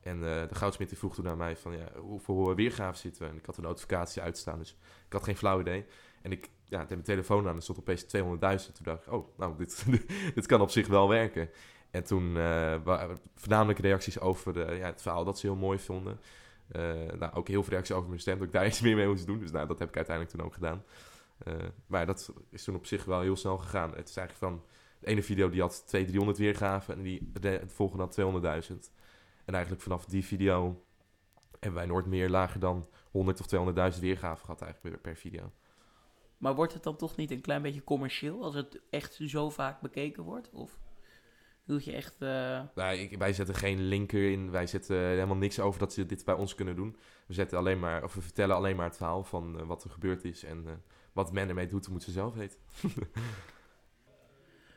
En 0.00 0.20
de 0.20 0.48
goudsmid 0.50 0.88
die 0.88 0.98
vroeg 0.98 1.14
toen 1.14 1.24
naar 1.24 1.36
mij 1.36 1.56
van 1.56 1.78
ja, 1.78 2.00
hoeveel 2.00 2.54
weergaven 2.54 3.00
zitten 3.00 3.22
we? 3.22 3.28
En 3.28 3.36
ik 3.36 3.46
had 3.46 3.56
een 3.56 3.62
notificatie 3.62 4.22
uitstaan, 4.22 4.58
dus 4.58 4.76
ik 5.06 5.12
had 5.12 5.24
geen 5.24 5.36
flauw 5.36 5.60
idee. 5.60 5.84
En 6.22 6.32
ik 6.32 6.50
ja, 6.74 6.80
deed 6.80 6.88
mijn 6.88 7.02
telefoon 7.02 7.48
aan 7.48 7.54
en 7.54 7.62
stond 7.62 7.78
opeens 7.78 8.02
200.000. 8.02 8.10
Toen 8.10 8.82
dacht 8.82 9.06
ik, 9.06 9.12
oh, 9.12 9.38
nou, 9.38 9.56
dit, 9.56 9.84
dit 10.34 10.46
kan 10.46 10.60
op 10.60 10.70
zich 10.70 10.86
wel 10.86 11.08
werken. 11.08 11.48
En 11.90 12.04
toen 12.04 12.36
eh 12.36 12.74
waren 12.84 13.18
voornamelijk 13.34 13.78
reacties 13.78 14.20
over 14.20 14.60
eh, 14.60 14.78
ja, 14.78 14.86
het 14.86 15.02
verhaal 15.02 15.24
dat 15.24 15.38
ze 15.38 15.46
heel 15.46 15.56
mooi 15.56 15.78
vonden. 15.78 16.20
Eh, 16.68 16.82
nou, 17.18 17.34
ook 17.34 17.48
heel 17.48 17.62
veel 17.62 17.72
reacties 17.72 17.94
over 17.94 18.08
mijn 18.08 18.20
stem, 18.20 18.38
dat 18.38 18.46
ik 18.46 18.52
daar 18.52 18.66
iets 18.72 18.80
meer 18.80 18.96
mee 18.96 19.06
moest 19.06 19.26
doen. 19.26 19.38
Dus 19.38 19.50
nou, 19.50 19.66
dat 19.66 19.78
heb 19.78 19.88
ik 19.88 19.96
uiteindelijk 19.96 20.36
toen 20.36 20.46
ook 20.46 20.54
gedaan. 20.54 20.84
Eh, 21.38 21.54
maar 21.86 22.06
dat 22.06 22.32
is 22.50 22.64
toen 22.64 22.74
op 22.74 22.86
zich 22.86 23.04
wel 23.04 23.20
heel 23.20 23.36
snel 23.36 23.58
gegaan. 23.58 23.94
Het 23.94 24.08
is 24.08 24.16
eigenlijk 24.16 24.52
van, 24.52 24.64
de 24.98 25.06
ene 25.06 25.22
video 25.22 25.48
die 25.48 25.60
had 25.60 25.82
200, 25.86 26.06
300 26.06 26.38
weergaven 26.38 26.94
en 26.94 27.02
die, 27.02 27.30
de, 27.40 27.48
het 27.48 27.72
volgende 27.72 28.02
had 28.02 28.20
200.000. 28.70 28.76
En 29.44 29.54
eigenlijk 29.54 29.82
vanaf 29.82 30.04
die 30.04 30.24
video 30.24 30.84
hebben 31.50 31.78
wij 31.78 31.86
nooit 31.86 32.06
meer 32.06 32.28
lager 32.30 32.60
dan 32.60 32.88
100 33.10 33.40
of 33.40 33.94
200.000 33.94 34.00
weergaven 34.00 34.44
gehad 34.44 34.60
eigenlijk 34.60 35.02
per 35.02 35.16
video. 35.16 35.52
Maar 36.44 36.54
wordt 36.54 36.72
het 36.72 36.82
dan 36.82 36.96
toch 36.96 37.16
niet 37.16 37.30
een 37.30 37.40
klein 37.40 37.62
beetje 37.62 37.84
commercieel 37.84 38.42
als 38.42 38.54
het 38.54 38.80
echt 38.90 39.20
zo 39.26 39.50
vaak 39.50 39.80
bekeken 39.80 40.22
wordt? 40.22 40.50
Of 40.50 40.78
doe 41.66 41.80
je 41.84 41.92
echt... 41.92 42.18
Nou, 42.74 42.96
ik, 42.96 43.18
wij 43.18 43.32
zetten 43.32 43.54
geen 43.54 43.80
linker 43.80 44.30
in. 44.30 44.50
Wij 44.50 44.66
zetten 44.66 44.96
helemaal 44.96 45.36
niks 45.36 45.60
over 45.60 45.80
dat 45.80 45.92
ze 45.92 46.06
dit 46.06 46.24
bij 46.24 46.34
ons 46.34 46.54
kunnen 46.54 46.76
doen. 46.76 46.96
We, 47.26 47.34
zetten 47.34 47.58
alleen 47.58 47.78
maar, 47.78 48.02
of 48.02 48.14
we 48.14 48.20
vertellen 48.20 48.56
alleen 48.56 48.76
maar 48.76 48.86
het 48.86 48.96
verhaal 48.96 49.24
van 49.24 49.60
eh, 49.60 49.66
wat 49.66 49.84
er 49.84 49.90
gebeurd 49.90 50.24
is. 50.24 50.44
En 50.44 50.62
eh, 50.66 50.72
wat 51.12 51.32
men 51.32 51.48
ermee 51.48 51.66
doet, 51.66 51.88
moet 51.88 52.02
ze 52.02 52.10
zelf 52.10 52.34
weten. 52.34 52.58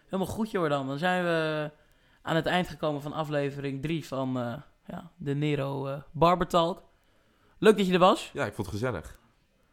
Helemaal 0.09 0.33
goed, 0.33 0.51
Jordan. 0.51 0.87
Dan 0.87 0.97
zijn 0.97 1.23
we 1.23 1.71
aan 2.21 2.35
het 2.35 2.45
eind 2.45 2.67
gekomen 2.67 3.01
van 3.01 3.13
aflevering 3.13 3.81
3 3.81 4.05
van 4.05 4.33
ja, 4.85 5.11
de 5.17 5.35
Nero 5.35 5.87
eh 5.87 6.01
Barber 6.11 6.47
Talk. 6.47 6.83
Leuk 7.57 7.77
dat 7.77 7.87
je 7.87 7.93
er 7.93 7.99
was. 7.99 8.31
Ja, 8.33 8.45
ik 8.45 8.53
vond 8.53 8.67
het 8.67 8.75
gezellig. 8.75 9.19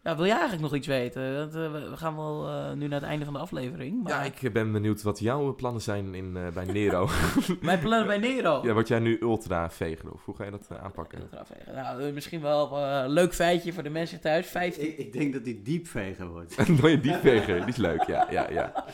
Ja, 0.05 0.17
wil 0.17 0.25
jij 0.25 0.33
eigenlijk 0.39 0.63
nog 0.63 0.75
iets 0.75 0.87
weten? 0.87 1.35
Dat, 1.35 1.55
eh, 1.55 1.73
we 1.91 1.97
gaan 1.97 2.17
wel 2.17 2.49
eh, 2.49 2.73
nu 2.73 2.87
naar 2.89 3.01
het 3.01 3.09
einde 3.09 3.25
van 3.25 3.35
de 3.35 3.41
aflevering. 3.41 4.03
Maar 4.03 4.13
Ja, 4.13 4.23
ik 4.43 4.53
ben 4.53 4.73
benieuwd 4.73 5.03
wat 5.03 5.19
jouw 5.19 5.55
plannen 5.55 5.83
zijn 5.83 6.15
in, 6.15 6.37
eh, 6.37 6.49
bij 6.49 6.65
Nero. 6.65 7.09
Mijn 7.61 7.79
plannen 7.79 8.07
bij 8.07 8.19
Nero. 8.19 8.61
ja, 8.63 8.73
word 8.73 8.89
jij 8.89 8.99
nu 8.99 9.19
ultra 9.21 9.71
vegan 9.71 10.13
of 10.13 10.25
hoe 10.25 10.37
ga 10.37 10.45
je 10.45 10.51
dat 10.51 10.67
eh, 10.71 10.83
aanpakken? 10.83 11.21
Ultra 11.21 11.45
vegan. 11.47 11.75
Nou, 11.75 12.03
eh, 12.03 12.13
misschien 12.13 12.41
wel 12.41 12.77
een 12.79 13.09
leuk 13.11 13.35
feitje 13.35 13.73
voor 13.73 13.83
de 13.83 13.91
mensen 13.91 14.21
thuis. 14.21 14.47
15, 14.47 14.83
Ik, 14.89 14.97
ik 14.99 15.13
denk 15.13 15.33
dat 15.33 15.45
dit 15.45 15.65
diepvegen 15.65 16.29
wordt. 16.29 16.59
Een 16.69 16.79
mooie 16.81 17.01
diep 17.01 17.21
vegan, 17.21 17.59
die 17.59 17.69
is 17.69 17.77
leuk. 17.77 18.03
Ja, 18.07 18.27
ja, 18.31 18.51
ja. 18.51 18.73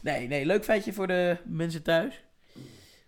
Nee, 0.00 0.28
nee, 0.28 0.46
leuk 0.46 0.64
feitje 0.64 0.92
voor 0.92 1.06
de 1.06 1.36
mensen 1.44 1.82
thuis. 1.82 2.24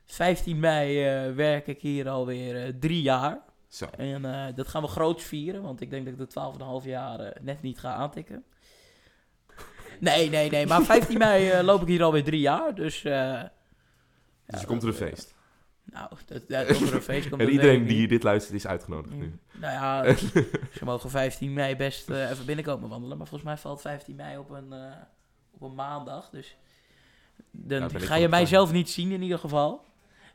15 0.07 0.61
mei 0.61 1.05
eh, 1.07 1.35
werk 1.35 1.67
ik 1.67 1.81
hier 1.81 2.09
alweer 2.09 2.65
eh, 2.65 2.73
drie 2.81 3.03
jaar. 3.03 3.39
Zo. 3.71 3.87
En 3.87 4.25
eh, 4.25 4.55
dat 4.55 4.69
gaan 4.69 4.83
we 4.83 4.89
groots 4.89 5.25
vieren, 5.25 5.63
want 5.63 5.81
ik 5.81 5.91
denk 5.91 6.05
dat 6.05 6.15
ik 6.15 6.31
de 6.31 6.83
12,5 6.83 6.87
jaar 6.87 7.21
eh, 7.21 7.43
net 7.43 7.63
niet 7.63 7.79
ga 7.79 7.93
aantikken. 7.93 8.45
Nee, 10.01 10.31
nee, 10.31 10.51
nee, 10.51 10.67
maar 10.67 10.83
15 10.83 11.19
mei 11.29 11.51
eh, 11.51 11.65
loop 11.65 11.83
ik 11.83 11.89
hier 11.89 12.03
alweer 12.03 12.25
drie 12.25 12.41
jaar, 12.41 12.75
dus... 12.75 13.03
Dus 13.03 14.61
ja, 14.61 14.67
komt 14.67 14.83
er 14.83 14.89
een 14.89 14.95
feest. 14.95 15.35
nou, 15.85 16.11
dat, 16.27 16.49
dat 16.49 16.67
komt 16.67 16.89
er 16.89 16.95
een 16.95 17.03
feest. 17.03 17.29
Komt 17.29 17.41
En 17.43 17.49
iedereen 17.49 17.87
die 17.87 18.01
niet. 18.01 18.09
dit 18.09 18.23
luistert 18.23 18.55
is 18.55 18.67
uitgenodigd 18.67 19.15
nu. 19.15 19.27
Mm, 19.27 19.41
Nou 19.61 19.73
ja, 19.73 20.15
ze 20.79 20.85
mogen 20.85 21.11
15 21.11 21.53
mei 21.53 21.77
best 21.77 22.11
even 22.11 22.47
binnenkomen 22.47 22.89
wandelen. 22.89 23.19
Maar 23.19 23.27
volgens 23.27 23.51
mij 23.51 23.59
valt 23.59 23.81
15 23.81 24.17
mei 24.17 24.39
op 24.39 24.51
een, 24.51 24.75
op 25.51 25.63
een 25.63 25.75
maandag. 25.75 26.31
Dus 26.31 26.57
dan 27.51 28.01
ga 28.01 28.15
je 28.15 28.29
mij 28.29 28.47
zelf 28.47 28.73
niet 28.73 28.91
zien 28.91 29.11
in 29.11 29.23
ieder 29.23 29.39
geval. 29.39 29.85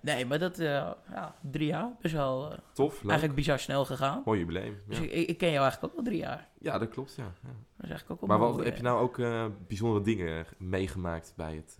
Nee, 0.05 0.25
maar 0.25 0.39
dat, 0.39 0.59
eh, 0.59 0.91
ja, 1.11 1.35
drie 1.51 1.67
jaar. 1.67 1.91
Best 2.01 2.13
wel 2.13 2.51
eh, 2.51 2.57
Tof, 2.73 2.93
leuk. 2.93 3.03
eigenlijk 3.09 3.35
bizar 3.35 3.59
snel 3.59 3.85
gegaan. 3.85 4.21
Mooi 4.25 4.39
jubileum. 4.39 4.81
Dus 4.87 4.99
ik, 4.99 5.11
ik 5.11 5.37
ken 5.37 5.51
jou 5.51 5.61
eigenlijk 5.63 5.93
ook 5.93 5.99
al 5.99 6.05
drie 6.05 6.17
jaar. 6.19 6.47
ja, 6.59 6.77
dat 6.77 6.89
klopt, 6.89 7.15
ja. 7.15 7.23
ja. 7.23 7.49
Dat 7.77 7.85
is 7.85 7.89
eigenlijk 7.89 8.11
ook 8.11 8.27
wel 8.27 8.37
Maar 8.37 8.47
wat, 8.47 8.63
heb 8.63 8.77
je 8.77 8.83
nou 8.83 8.99
ook 9.01 9.19
eh, 9.19 9.45
bijzondere 9.67 10.03
dingen 10.03 10.45
meegemaakt 10.57 11.33
bij 11.35 11.55
het 11.55 11.75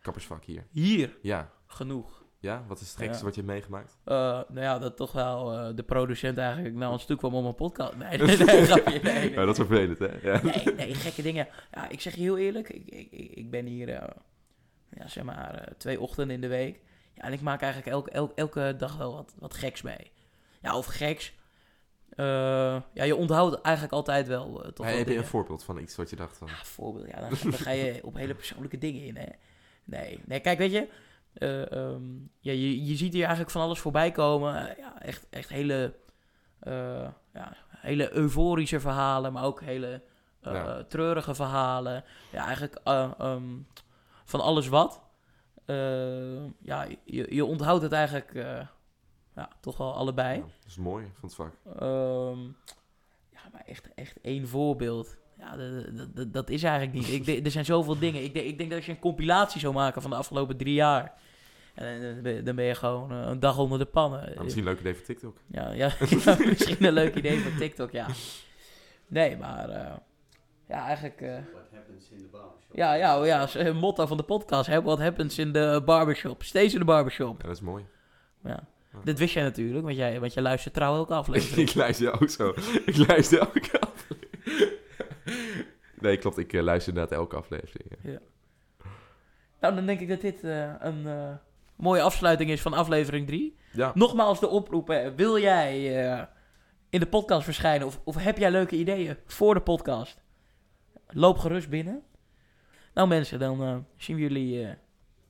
kappersvak 0.00 0.44
hier? 0.44 0.66
Hier 0.70 1.18
Ja. 1.22 1.50
genoeg. 1.66 2.24
Ja? 2.38 2.64
Wat 2.66 2.80
is 2.80 2.88
het 2.88 2.96
gekste 2.96 3.18
Ja. 3.18 3.24
wat 3.24 3.34
je 3.34 3.40
hebt 3.40 3.52
meegemaakt? 3.52 3.98
Nou 4.04 4.60
ja, 4.60 4.78
dat 4.78 4.96
toch 4.96 5.12
wel 5.12 5.74
de 5.74 5.82
producent 5.82 6.38
eigenlijk 6.38 6.74
naar 6.74 6.90
ons 6.90 7.04
toe 7.06 7.16
kwam 7.16 7.34
om 7.34 7.44
een 7.46 7.54
podcast. 7.54 7.96
Nee, 7.96 8.18
nee, 8.18 8.36
nee, 8.36 8.64
grapje. 8.64 9.00
Nee, 9.02 9.14
nee. 9.14 9.30
Ja, 9.30 9.44
dat 9.44 9.58
is 9.58 9.66
vervelend, 9.66 9.98
hè? 9.98 10.30
Ja. 10.32 10.42
Nee, 10.42 10.74
nee, 10.76 10.94
gekke 10.94 11.22
dingen. 11.22 11.48
Ja, 11.72 11.88
ik 11.88 12.00
zeg 12.00 12.14
je 12.14 12.20
heel 12.20 12.38
eerlijk, 12.38 12.68
ik, 12.68 12.88
ik, 13.10 13.30
ik 13.32 13.50
ben 13.50 13.66
hier, 13.66 13.88
ja, 14.90 15.08
zeg 15.08 15.24
maar, 15.24 15.72
twee 15.78 16.00
ochtenden 16.00 16.34
in 16.34 16.40
de 16.40 16.48
week. 16.48 16.80
Ja, 17.20 17.26
en 17.26 17.32
ik 17.32 17.40
maak 17.40 17.62
eigenlijk 17.62 17.92
elke, 17.92 18.10
elke, 18.10 18.34
elke 18.34 18.74
dag 18.78 18.96
wel 18.96 19.14
wat, 19.14 19.34
wat 19.38 19.54
geks 19.54 19.82
mee. 19.82 20.10
Ja, 20.62 20.76
of 20.76 20.86
geks. 20.86 21.32
Eh, 22.10 22.26
ja, 22.94 23.04
je 23.04 23.16
onthoudt 23.16 23.60
eigenlijk 23.60 23.94
altijd 23.94 24.26
wel 24.26 24.64
eh, 24.64 24.70
toch 24.70 24.86
heb 24.86 25.08
je 25.08 25.16
een 25.16 25.24
voorbeeld 25.24 25.64
van 25.64 25.78
iets 25.78 25.96
wat 25.96 26.10
je 26.10 26.16
dacht 26.16 26.36
van... 26.38 26.46
Ja, 26.48 26.64
voorbeeld. 26.64 27.08
Ja, 27.08 27.20
dan, 27.20 27.30
dan 27.42 27.52
ga 27.52 27.70
je 27.70 28.00
op 28.04 28.14
hele 28.14 28.34
persoonlijke 28.34 28.78
dingen 28.78 29.04
in, 29.04 29.16
hè. 29.16 29.26
Nee, 29.84 30.20
nee, 30.26 30.40
kijk, 30.40 30.58
weet 30.58 30.72
je, 30.72 30.88
Eh, 31.32 31.72
ehm, 31.72 32.02
ja, 32.40 32.52
je, 32.52 32.84
je 32.84 32.96
ziet 32.96 33.12
hier 33.12 33.22
eigenlijk 33.22 33.50
van 33.50 33.62
alles 33.62 33.78
voorbij 33.78 34.10
komen. 34.10 34.74
Ja, 34.78 35.02
echt, 35.02 35.26
echt 35.30 35.48
hele, 35.48 35.94
ja, 37.32 37.56
hele 37.76 38.12
euforische 38.12 38.80
verhalen, 38.80 39.32
maar 39.32 39.44
ook 39.44 39.60
hele 39.60 40.02
Ja. 40.42 40.84
treurige 40.84 41.34
verhalen. 41.34 42.04
Ja, 42.32 42.44
eigenlijk 42.44 42.80
eh, 42.84 43.10
ehm, 43.18 43.58
van 44.24 44.40
alles 44.40 44.68
wat. 44.68 45.00
Eh, 45.74 46.42
ja, 46.62 46.86
je, 47.04 47.34
je 47.34 47.44
onthoudt 47.44 47.82
het 47.82 47.92
eigenlijk 47.92 48.34
eh, 48.34 48.60
ja, 49.36 49.48
toch 49.60 49.76
wel 49.76 49.94
allebei. 49.94 50.34
Ja, 50.36 50.40
dat 50.42 50.50
is 50.66 50.76
mooi 50.76 51.04
van 51.12 51.28
het 51.28 51.34
vak. 51.34 51.52
Ehm, 51.78 52.40
ja, 53.32 53.40
maar 53.52 53.62
echt, 53.66 53.94
echt 53.94 54.20
één 54.22 54.48
voorbeeld. 54.48 55.16
Ja, 55.38 55.56
dat, 55.56 55.96
dat- 55.96 56.16
dat, 56.16 56.32
dat 56.32 56.50
is 56.50 56.62
eigenlijk 56.62 56.94
niet. 56.98 57.08
Ik 57.08 57.24
denk, 57.24 57.44
er 57.44 57.50
zijn 57.50 57.64
zoveel 57.64 57.98
dingen. 57.98 58.24
Ik 58.24 58.34
denk, 58.34 58.46
ik 58.46 58.56
denk 58.58 58.68
dat 58.70 58.78
als 58.78 58.86
je 58.86 58.92
een 58.92 58.98
compilatie 58.98 59.60
zou 59.60 59.74
maken 59.74 60.02
van 60.02 60.10
de 60.10 60.16
afgelopen 60.16 60.56
drie 60.56 60.74
jaar. 60.74 61.12
En 61.74 62.22
dan 62.44 62.54
ben 62.56 62.64
je- 62.64 62.74
gewoon 62.74 63.10
eh, 63.12 63.20
een 63.26 63.40
dag 63.40 63.58
onder 63.58 63.78
de 63.78 63.84
pannen. 63.84 64.20
Nou, 64.30 64.42
misschien 64.42 64.66
een 64.66 64.70
leuk 64.72 64.80
idee 64.80 64.94
voor 64.94 65.04
TikTok. 65.04 65.36
Ja, 65.46 65.70
ja, 65.70 65.90
ja, 66.24 66.36
misschien 66.46 66.84
een 66.84 66.92
leuk 66.92 67.14
idee 67.14 67.38
voor 67.40 67.58
TikTok, 67.58 67.90
ja. 67.90 68.06
Nee, 69.06 69.36
maar 69.36 69.68
ja, 70.70 70.86
eigenlijk... 70.86 71.20
eh, 71.20 71.28
What 71.52 71.68
happens 71.72 72.10
in 72.10 72.18
the 72.18 72.28
barbershop? 72.30 72.76
ja, 72.76 72.94
ja, 72.94 73.24
ja, 73.24 73.42
is 73.42 73.54
een 73.54 73.76
motto 73.76 74.06
van 74.06 74.16
de 74.16 74.22
podcast. 74.22 74.66
Hè? 74.66 74.82
What 74.82 74.98
happens 74.98 75.38
in 75.38 75.52
the 75.52 75.82
barbershop? 75.84 76.42
Steeds 76.42 76.72
in 76.72 76.78
de 76.78 76.84
barbershop. 76.84 77.40
Ja, 77.40 77.46
dat 77.46 77.56
is 77.56 77.62
mooi. 77.62 77.84
Ja. 78.44 78.64
Dit 79.04 79.18
wist 79.18 79.34
jij 79.34 79.42
natuurlijk, 79.42 79.84
want 79.84 79.96
jij, 79.96 80.20
want 80.20 80.34
jij 80.34 80.42
luistert 80.42 80.74
trouw 80.74 80.94
elke 80.94 81.14
aflevering. 81.14 81.68
ik 81.68 81.74
luister 81.74 82.20
ook 82.22 82.28
zo. 82.28 82.54
Ik 82.86 82.96
luister 83.08 83.38
elke 83.38 83.80
aflevering. 83.80 84.78
nee, 86.00 86.16
klopt. 86.16 86.38
Ik 86.38 86.52
eh, 86.52 86.62
luister 86.62 86.92
inderdaad 86.92 87.18
elke 87.18 87.36
aflevering. 87.36 87.88
ja. 88.02 88.18
Nou, 89.60 89.74
dan 89.74 89.86
denk 89.86 90.00
ik 90.00 90.08
dat 90.08 90.20
dit 90.20 90.44
eh, 90.44 90.72
een 90.78 91.06
eh, 91.06 91.28
mooie 91.76 92.02
afsluiting 92.02 92.50
is 92.50 92.60
van 92.60 92.72
aflevering 92.74 93.26
3. 93.26 93.56
Ja, 93.72 93.90
Nogmaals 93.94 94.40
de 94.40 94.48
oproep, 94.48 94.88
hè. 94.88 95.14
wil 95.14 95.38
jij 95.38 96.04
eh, 96.12 96.22
in 96.90 97.00
de 97.00 97.06
podcast 97.06 97.44
verschijnen 97.44 97.86
of, 97.86 98.00
of 98.04 98.16
heb 98.16 98.38
jij 98.38 98.50
leuke 98.50 98.76
ideeën 98.76 99.16
voor 99.26 99.54
de 99.54 99.60
podcast? 99.60 100.20
Loop 101.12 101.38
gerust 101.38 101.68
binnen. 101.68 102.02
Nou 102.94 103.08
mensen, 103.08 103.38
dan 103.38 103.62
eh, 103.62 103.76
zien 103.96 104.16
we 104.16 104.22
jullie 104.22 104.64
eh, 104.64 104.74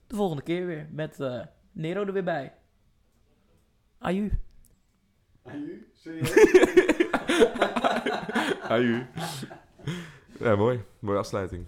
de 0.07 0.15
volgende 0.15 0.43
keer 0.43 0.67
weer 0.67 0.87
met 0.91 1.21
eh, 1.21 1.41
Nero 1.73 2.07
er 2.07 2.13
weer 2.13 2.25
bij. 2.25 2.53
Aju. 3.99 4.31
Aju? 5.43 5.87
Serieus? 5.95 6.33
Aju. 8.73 9.07
Ja, 10.39 10.57
mooi. 10.57 10.81
Mooie 10.99 11.19
afsluiting. 11.19 11.67